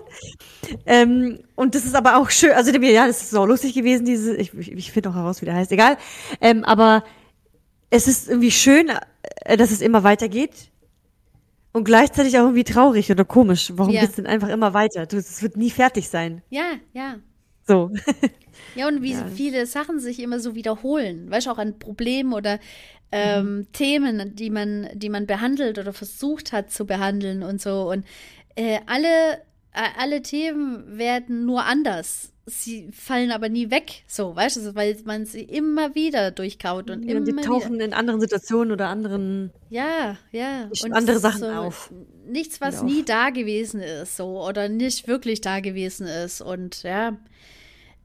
[0.85, 2.51] Ähm, und das ist aber auch schön.
[2.51, 4.05] Also ja, das ist auch lustig gewesen.
[4.05, 5.71] Diese, ich, ich finde auch heraus, wie der heißt.
[5.71, 5.97] Egal.
[6.41, 7.03] Ähm, aber
[7.89, 8.91] es ist irgendwie schön,
[9.41, 10.71] äh, dass es immer weitergeht.
[11.73, 13.71] Und gleichzeitig auch irgendwie traurig oder komisch.
[13.75, 14.01] Warum ja.
[14.01, 15.07] geht's denn einfach immer weiter?
[15.11, 16.41] Es wird nie fertig sein.
[16.49, 16.63] Ja,
[16.93, 17.15] ja.
[17.67, 17.91] So.
[18.75, 19.25] Ja, und wie ja.
[19.27, 21.29] viele Sachen sich immer so wiederholen.
[21.31, 22.59] Weißt du, auch an Problemen oder
[23.11, 23.71] ähm, mhm.
[23.71, 27.89] Themen, die man, die man behandelt oder versucht hat zu behandeln und so.
[27.89, 28.05] Und
[28.55, 29.35] äh, alle,
[29.71, 32.31] äh, alle Themen werden nur anders.
[32.47, 37.03] Sie fallen aber nie weg, so, weißt du, weil man sie immer wieder durchkaut und
[37.03, 37.85] ja, immer Die tauchen wieder.
[37.85, 39.51] in anderen Situationen oder anderen.
[39.71, 40.69] Ja, ja.
[40.83, 41.91] Und andere Sachen so auf.
[42.27, 46.41] Nichts, was nie da gewesen ist, so, oder nicht wirklich da gewesen ist.
[46.41, 47.17] Und ja,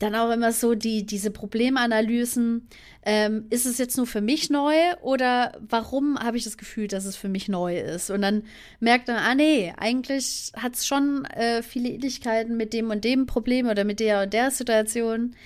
[0.00, 2.68] dann auch immer so die, diese Problemanalysen.
[3.02, 7.04] Ähm, ist es jetzt nur für mich neu oder warum habe ich das Gefühl, dass
[7.04, 8.10] es für mich neu ist?
[8.10, 8.42] Und dann
[8.80, 13.26] merkt man, ah nee, eigentlich hat es schon äh, viele Ähnlichkeiten mit dem und dem
[13.26, 15.36] Problem oder mit der und der Situation.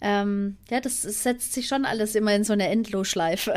[0.00, 3.54] Ähm, ja, das, das, setzt sich schon alles immer in so eine Endlosschleife.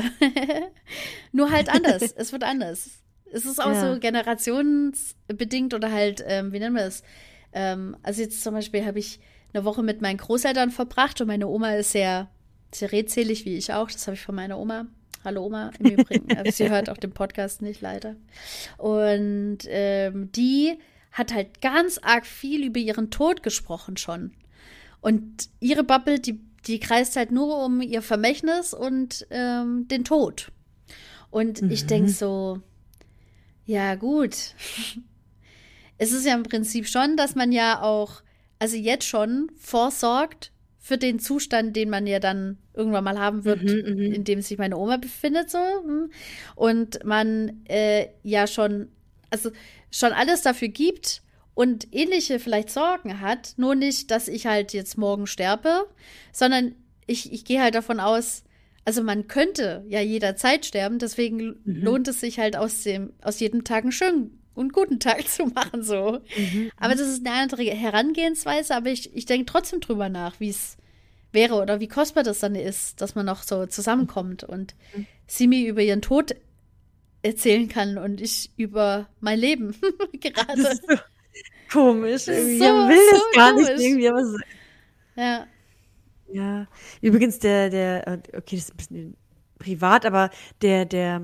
[1.31, 2.13] nur halt anders.
[2.15, 2.89] es wird anders.
[3.31, 3.93] Es ist auch ja.
[3.93, 7.03] so generationsbedingt oder halt, ähm, wie nennen wir es?
[7.53, 9.19] Ähm, also jetzt zum Beispiel habe ich
[9.53, 12.29] eine Woche mit meinen Großeltern verbracht und meine Oma ist sehr,
[12.73, 13.91] sehr redselig, wie ich auch.
[13.91, 14.87] Das habe ich von meiner Oma.
[15.23, 16.35] Hallo Oma, im Übrigen.
[16.37, 18.15] Also sie hört auch den Podcast nicht, leider.
[18.77, 20.77] Und ähm, die
[21.11, 24.31] hat halt ganz arg viel über ihren Tod gesprochen schon.
[25.01, 30.51] Und ihre Bubble, die, die kreist halt nur um ihr Vermächtnis und ähm, den Tod.
[31.29, 31.71] Und mhm.
[31.71, 32.61] ich denke so,
[33.65, 34.55] ja gut.
[35.97, 38.21] es ist ja im Prinzip schon, dass man ja auch
[38.61, 43.63] also jetzt schon vorsorgt für den Zustand, den man ja dann irgendwann mal haben wird,
[43.63, 45.57] mhm, mhm, in dem sich meine Oma befindet, so.
[45.57, 46.11] Hm.
[46.55, 48.89] Und man äh, ja schon,
[49.31, 49.49] also
[49.89, 51.23] schon alles dafür gibt
[51.55, 55.87] und ähnliche vielleicht Sorgen hat, nur nicht, dass ich halt jetzt morgen sterbe,
[56.31, 56.75] sondern
[57.07, 58.43] ich, ich gehe halt davon aus,
[58.85, 61.81] also man könnte ja jederzeit sterben, deswegen mhm.
[61.81, 65.45] lohnt es sich halt aus dem, aus jedem Tag einen schönen und guten Tag zu
[65.45, 66.19] machen, so.
[66.37, 66.71] Mhm.
[66.77, 70.77] Aber das ist eine andere Herangehensweise, aber ich, ich denke trotzdem drüber nach, wie es
[71.31, 75.07] wäre oder wie kostbar das dann ist, dass man noch so zusammenkommt und mhm.
[75.27, 76.35] sie mir über ihren Tod
[77.23, 79.75] erzählen kann und ich über mein Leben
[80.19, 80.61] gerade.
[80.61, 80.97] Das ist so
[81.71, 82.27] komisch.
[82.27, 82.57] Irgendwie.
[82.57, 83.69] So, ich will das gar komisch.
[83.69, 84.37] nicht irgendwie, aber so.
[85.15, 85.47] Ja.
[86.33, 86.67] Ja.
[87.01, 89.17] Übrigens, der, der, okay, das ist ein bisschen
[89.59, 90.31] privat, aber
[90.61, 91.21] der, der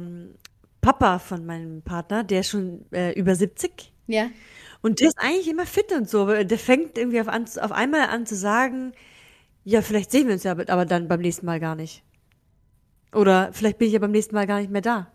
[0.88, 3.92] Papa von meinem Partner, der ist schon äh, über 70.
[4.08, 4.30] Ja.
[4.82, 7.74] Und der ist eigentlich immer fit und so, aber der fängt irgendwie auf, an, auf
[7.74, 8.94] einmal an zu sagen,
[9.66, 12.04] ja, vielleicht sehen wir uns ja aber dann beim nächsten Mal gar nicht.
[13.14, 15.12] Oder vielleicht bin ich ja beim nächsten Mal gar nicht mehr da.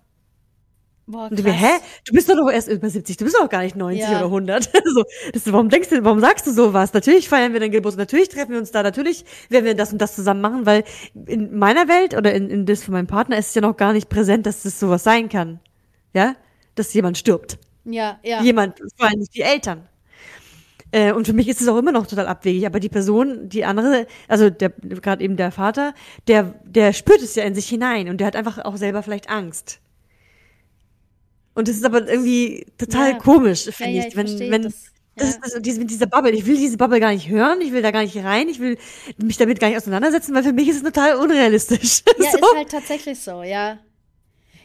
[1.07, 1.81] Boah, und du mir, hä?
[2.05, 4.19] Du bist doch noch erst über 70, du bist doch gar nicht 90 ja.
[4.19, 4.65] oder 100.
[4.95, 6.93] so, das, warum denkst du, warum sagst du sowas?
[6.93, 9.99] Natürlich feiern wir dein Geburtstag, natürlich treffen wir uns da, natürlich werden wir das und
[9.99, 10.85] das zusammen machen, weil
[11.27, 13.93] in meiner Welt oder in, in das von meinem Partner ist es ja noch gar
[13.93, 15.59] nicht präsent, dass das sowas sein kann.
[16.15, 16.37] Ja?
[16.77, 17.59] Dass jemand stirbt.
[17.85, 18.43] Ja, ja.
[18.43, 19.89] Jemand, vor allem nicht die Eltern.
[20.93, 22.67] Äh, und für mich ist es auch immer noch total abwegig.
[22.67, 25.95] Aber die Person, die andere, also der gerade eben der Vater,
[26.29, 29.29] der, der spürt es ja in sich hinein und der hat einfach auch selber vielleicht
[29.29, 29.82] Angst.
[31.55, 33.19] Und das ist aber irgendwie total ja.
[33.19, 36.33] komisch, finde ja, ja, ich, wenn, wenn, Das ist das, diese, mit dieser Bubble.
[36.33, 38.79] Ich will diese Bubble gar nicht hören, ich will da gar nicht rein, ich will
[39.19, 42.03] mich damit gar nicht auseinandersetzen, weil für mich ist es total unrealistisch.
[42.19, 42.39] Ja, so.
[42.39, 43.79] ist halt tatsächlich so, ja.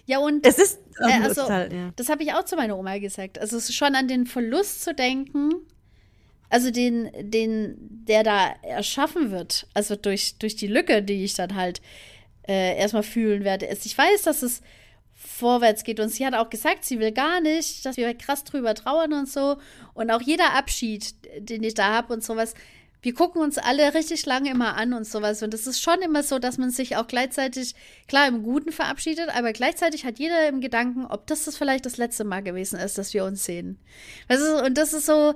[0.06, 1.92] Ja, und es ist äh, also, total, ja.
[1.96, 3.40] das habe ich auch zu meiner Oma gesagt.
[3.40, 5.52] Also es ist schon an den Verlust zu denken,
[6.50, 11.56] also den, den, der da erschaffen wird, also durch, durch die Lücke, die ich dann
[11.56, 11.82] halt
[12.48, 13.68] äh, erstmal fühlen werde.
[13.68, 14.62] Also ich weiß, dass es
[15.18, 16.00] vorwärts geht.
[16.00, 19.28] Und sie hat auch gesagt, sie will gar nicht, dass wir krass drüber trauern und
[19.28, 19.58] so.
[19.94, 22.54] Und auch jeder Abschied, den ich da habe und sowas,
[23.02, 25.42] wir gucken uns alle richtig lange immer an und sowas.
[25.42, 27.74] Und es ist schon immer so, dass man sich auch gleichzeitig,
[28.08, 31.98] klar, im Guten verabschiedet, aber gleichzeitig hat jeder im Gedanken, ob das, das vielleicht das
[31.98, 33.80] letzte Mal gewesen ist, dass wir uns sehen.
[34.28, 35.34] Weißt du, und das ist so,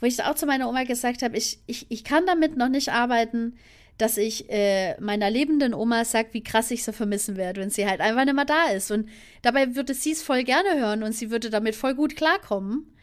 [0.00, 2.90] wo ich auch zu meiner Oma gesagt habe, ich, ich, ich kann damit noch nicht
[2.90, 3.58] arbeiten,
[3.98, 7.86] dass ich äh, meiner lebenden Oma sage, wie krass ich sie vermissen werde, wenn sie
[7.86, 8.90] halt einfach nicht mehr da ist.
[8.90, 9.08] Und
[9.42, 12.94] dabei würde sie es voll gerne hören und sie würde damit voll gut klarkommen.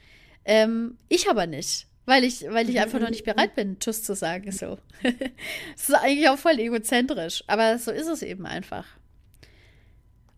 [0.46, 1.88] Ähm, ich aber nicht.
[2.06, 4.52] Weil ich, weil ich einfach noch nicht bereit bin, Tschüss zu sagen.
[4.52, 4.78] So.
[5.04, 7.44] das ist eigentlich auch voll egozentrisch.
[7.48, 8.86] Aber so ist es eben einfach.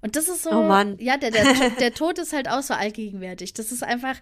[0.02, 0.52] Und das ist so.
[0.52, 0.98] Oh Mann.
[1.00, 3.54] Ja, der, der, der Tod ist halt auch so allgegenwärtig.
[3.54, 4.16] Das ist einfach.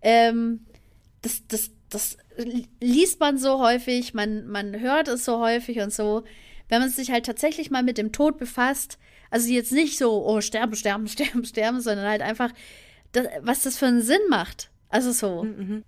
[0.00, 0.64] Ähm,
[1.22, 2.16] das, das, das
[2.80, 6.24] liest man so häufig, man, man hört es so häufig und so.
[6.68, 8.98] Wenn man sich halt tatsächlich mal mit dem Tod befasst,
[9.30, 12.50] also jetzt nicht so, oh, sterben, sterben, sterben, sterben, sondern halt einfach,
[13.12, 14.70] das, was das für einen Sinn macht.
[14.88, 15.44] Also so.
[15.44, 15.84] Mhm.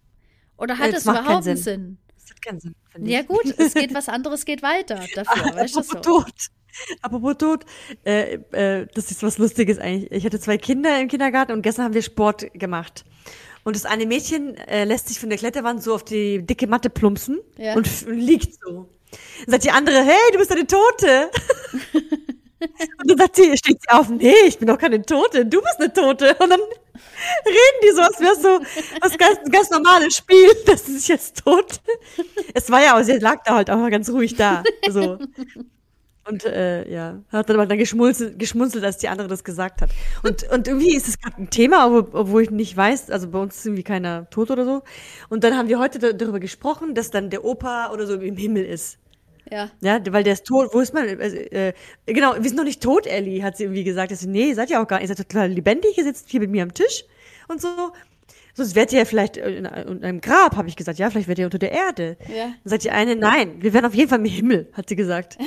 [0.56, 1.56] Oder hat Ja, es überhaupt einen Sinn.
[1.56, 1.98] Sinn?
[2.20, 2.74] Das hat keinen Sinn.
[2.90, 3.26] finde Ja, ich.
[3.28, 6.00] gut, es geht was anderes, geht weiter dafür, weißt du Apropos so.
[6.00, 6.32] Tod.
[7.02, 7.64] Apropos Tod,
[8.04, 10.10] äh, äh, das ist was Lustiges eigentlich.
[10.10, 13.04] Ich hatte zwei Kinder im Kindergarten und gestern haben wir Sport gemacht.
[13.64, 16.90] Und das eine Mädchen äh, lässt sich von der Kletterwand so auf die dicke Matte
[16.90, 17.74] plumpsen Ja.
[17.74, 18.88] und liegt so.
[19.46, 21.30] Dann sagt die andere, hey, du bist eine Tote.
[22.60, 25.76] und dann sagt sie, steht sie auf, nee, ich bin doch keine Tote, du bist
[25.78, 26.34] eine Tote.
[26.38, 28.60] Und dann reden die so, als wäre so
[29.00, 31.80] was ganz, ein ganz normales Spiel, dass sie sich jetzt tot.
[32.52, 34.62] Es war ja, aber sie lag da halt auch ganz ruhig da.
[34.90, 35.18] So.
[36.26, 39.90] Und äh, ja, hat dann aber dann geschmunzelt, geschmunzelt, als die andere das gesagt hat.
[40.22, 43.56] Und, und irgendwie ist es gerade ein Thema, obwohl, ich nicht weiß, also bei uns
[43.56, 44.82] ist irgendwie keiner tot oder so.
[45.28, 48.36] Und dann haben wir heute da, darüber gesprochen, dass dann der Opa oder so im
[48.36, 48.98] Himmel ist.
[49.50, 49.70] Ja.
[49.80, 50.70] Ja, weil der ist tot.
[50.72, 51.06] Wo ist man?
[51.20, 51.74] Also, äh,
[52.06, 54.10] genau, wir sind noch nicht tot, Ellie, hat sie irgendwie gesagt.
[54.10, 55.10] Ich so, nee, seid ihr auch gar nicht.
[55.10, 57.04] Ihr seid total lebendig, ihr sitzt hier mit mir am Tisch
[57.48, 57.68] und so.
[58.56, 60.98] Sonst wärt ihr ja vielleicht in, in einem Grab, habe ich gesagt.
[61.00, 62.16] Ja, vielleicht wärt ihr unter der Erde.
[62.28, 62.44] Ja.
[62.44, 65.36] Dann sagt die eine, nein, wir wären auf jeden Fall im Himmel, hat sie gesagt.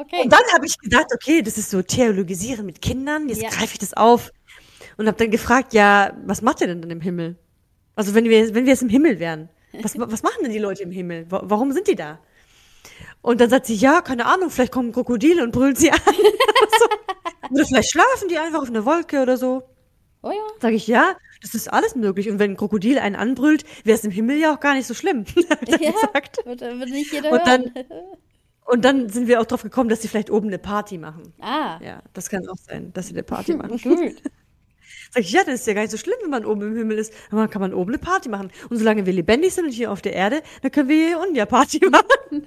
[0.00, 0.22] Okay.
[0.22, 3.48] Und dann habe ich gedacht, okay, das ist so Theologisieren mit Kindern, jetzt Ja.
[3.48, 4.30] greife ich das auf
[4.96, 7.36] und habe dann gefragt, ja, was macht ihr denn dann im Himmel?
[7.96, 9.48] Also wenn wir, wenn wir jetzt im Himmel wären,
[9.82, 11.26] was, was machen denn die Leute im Himmel?
[11.30, 12.20] Wa- Warum sind die da?
[13.22, 15.98] Und dann sagt sie, ja, keine Ahnung, vielleicht kommen Krokodile und brüllen sie an.
[17.50, 19.62] Oder vielleicht schlafen die einfach auf einer Wolke oder so.
[20.22, 20.36] Oh ja.
[20.60, 22.28] Sag ich, ja, das ist alles möglich.
[22.30, 24.94] Und wenn ein Krokodil einen anbrüllt, wäre es im Himmel ja auch gar nicht so
[24.94, 25.24] schlimm.
[25.48, 26.38] dann Ja, gesagt.
[26.44, 27.72] wird, wird nicht jeder Und hören.
[27.74, 27.84] dann,
[28.66, 31.32] und dann sind wir auch drauf gekommen, dass sie vielleicht oben eine Party machen.
[31.40, 33.78] ah, Ja, das kann auch sein, dass sie eine Party machen.
[33.78, 34.22] gut.
[35.10, 36.98] Sag ich, ja, das ist ja gar nicht so schlimm, wenn man oben im Himmel
[36.98, 37.14] ist.
[37.30, 38.50] Aber dann kann man oben eine Party machen.
[38.68, 41.34] Und solange wir lebendig sind und hier auf der Erde, dann können wir hier unten
[41.34, 42.44] ja Party machen.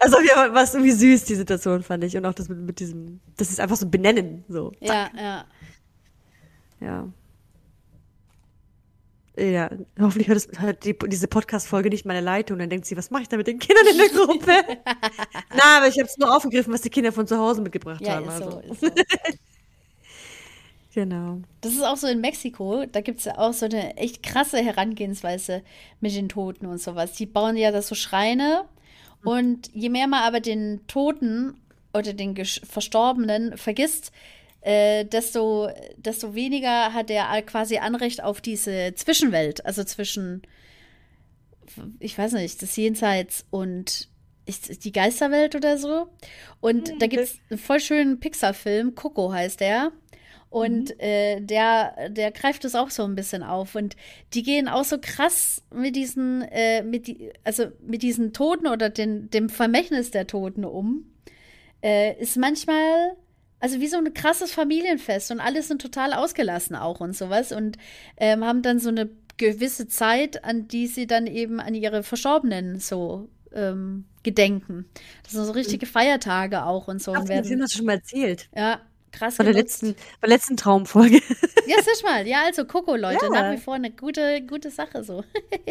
[0.00, 2.16] also ja, war es irgendwie süß, die Situation, fand ich.
[2.16, 4.70] Und auch das mit, mit diesem, das ist einfach so benennen, so.
[4.80, 5.44] Ja, ja.
[6.80, 7.08] Ja.
[9.38, 9.70] Ja,
[10.00, 12.58] hoffentlich hört, es, hört die, diese Podcast-Folge nicht meine Leitung.
[12.58, 14.52] Dann denkt sie, was mache ich da mit den Kindern in der Gruppe?
[15.54, 18.14] Na, aber ich habe es nur aufgegriffen, was die Kinder von zu Hause mitgebracht Ja,
[18.16, 18.24] haben.
[18.26, 18.50] ist also.
[18.50, 18.88] so, ist so.
[20.94, 21.40] Genau.
[21.60, 24.58] Das ist auch so in Mexiko, da gibt es ja auch so eine echt krasse
[24.58, 25.62] Herangehensweise
[26.00, 27.12] mit den Toten und sowas.
[27.12, 28.64] Die bauen ja da so Schreine
[29.22, 31.54] und je mehr man aber den Toten
[31.92, 34.12] oder den Gesch- Verstorbenen vergisst,
[34.60, 40.42] äh, desto, desto weniger hat er quasi Anrecht auf diese Zwischenwelt, also zwischen,
[42.00, 44.08] ich weiß nicht, das Jenseits und
[44.46, 46.08] ist die Geisterwelt oder so.
[46.60, 49.92] Und da gibt es einen voll schönen Pixar-Film, Coco heißt der.
[50.50, 53.74] Und äh, der, der greift es auch so ein bisschen auf.
[53.74, 53.96] Und
[54.32, 58.88] die gehen auch so krass mit diesen, äh, mit die, also mit diesen Toten oder
[58.88, 61.04] den, dem Vermächtnis der Toten um.
[61.82, 63.12] Äh, ist manchmal,
[63.60, 67.52] also wie so ein krasses Familienfest und alle sind total ausgelassen auch und sowas.
[67.52, 67.76] Und
[68.16, 72.80] ähm, haben dann so eine gewisse Zeit, an die sie dann eben an ihre Verstorbenen
[72.80, 74.86] so ähm, gedenken.
[75.22, 77.12] Das sind so richtige Feiertage auch und so.
[77.14, 78.48] Ach, Und den Film werden, hast du schon mal erzählt.
[78.54, 78.80] ja,
[79.12, 79.82] krass Bei der genutzt.
[79.82, 81.20] letzten, bei der letzten Traumfolge.
[81.66, 82.26] Ja, siehst mal.
[82.26, 83.30] Ja, also Coco, Leute, Ja.
[83.30, 85.24] nach wie vor eine gute, gute Sache so.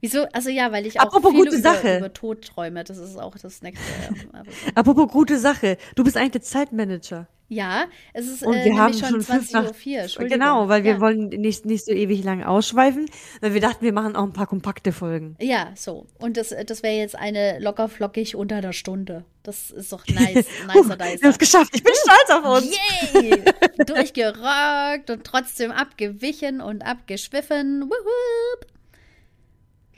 [0.00, 0.26] Wieso?
[0.32, 1.98] Also ja, weil ich auch Apropos viel gute über, Sache.
[1.98, 2.84] über Tod träume.
[2.84, 3.84] Das ist auch das nächste.
[4.08, 4.70] ähm, aber so.
[4.74, 5.76] Apropos gute Sache.
[5.96, 7.26] Du bist eigentlich der Zeitmanager.
[7.50, 10.28] Ja, es ist Und äh, wir haben schon schon fünf nach 20.04 Uhr.
[10.28, 11.00] Genau, weil wir ja.
[11.00, 13.06] wollen nicht, nicht so ewig lang ausschweifen,
[13.40, 15.34] weil wir dachten, wir machen auch ein paar kompakte Folgen.
[15.40, 16.06] Ja, so.
[16.18, 19.24] Und das, das wäre jetzt eine locker flockig unter einer Stunde.
[19.42, 20.44] Das ist doch nice.
[20.74, 21.28] Huh, nicer, wir haben nicer.
[21.30, 21.74] es geschafft.
[21.74, 22.76] Ich bin stolz auf uns.
[23.14, 23.42] Yay!
[23.86, 27.84] Durchgerockt und trotzdem abgewichen und abgeschwiffen.
[27.84, 28.77] Wuhup.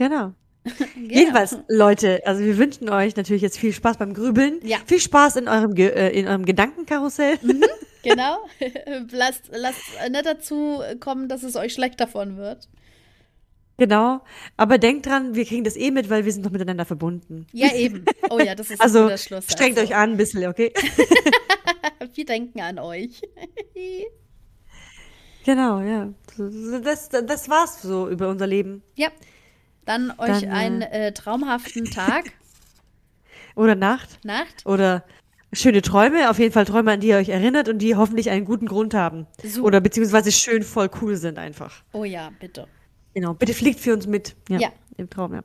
[0.01, 0.33] Genau.
[0.95, 1.15] Genau.
[1.15, 4.61] Jedenfalls, Leute, also wir wünschen euch natürlich jetzt viel Spaß beim Grübeln.
[4.63, 4.77] Ja.
[4.87, 7.39] Viel Spaß in eurem, Ge äh, in eurem Gedankenkarussell.
[8.03, 8.39] Genau.
[9.13, 12.69] lasst, lasst nicht dazu kommen, dass es euch schlecht davon wird.
[13.77, 14.21] genau.
[14.57, 17.47] Aber denkt dran, wir kriegen das eh mit, weil wir sind doch miteinander verbunden.
[17.53, 18.07] Ja, eben.
[18.31, 19.45] Oh ja, das ist ein Also guter Schluss.
[19.51, 20.73] strengt euch an ein bisschen, okay?
[22.15, 23.21] Wir denken an euch.
[25.45, 26.13] genau, ja.
[26.83, 28.83] Das, das war's so über unser Leben.
[28.97, 29.09] ja.
[29.85, 32.33] Dann euch Dann, äh, einen äh, traumhaften Tag,
[33.55, 34.25] Oder Nacht.
[34.25, 34.65] Nacht.
[34.65, 35.05] Oder
[35.53, 36.31] schöne Träume.
[36.31, 38.95] Auf jeden Fall Träume, an die ihr euch erinnert und die hoffentlich einen guten Grund
[38.95, 39.27] haben.
[39.43, 39.63] So.
[39.63, 41.83] Oder beziehungsweise schön voll cool sind einfach.
[41.93, 42.69] Oh ja, bitte.
[43.15, 43.35] Genau.
[43.35, 44.37] Bitte fliegt für uns mit.
[44.49, 44.59] Ja.
[44.61, 44.69] Ja.
[44.97, 45.43] Im Traum, ja.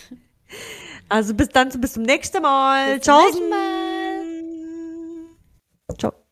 [1.08, 2.96] also bis dann, bis zum nächsten Mal.
[2.96, 3.24] Bis zum Ciao.
[3.24, 4.20] nächsten Mal.
[5.98, 6.29] Ciao.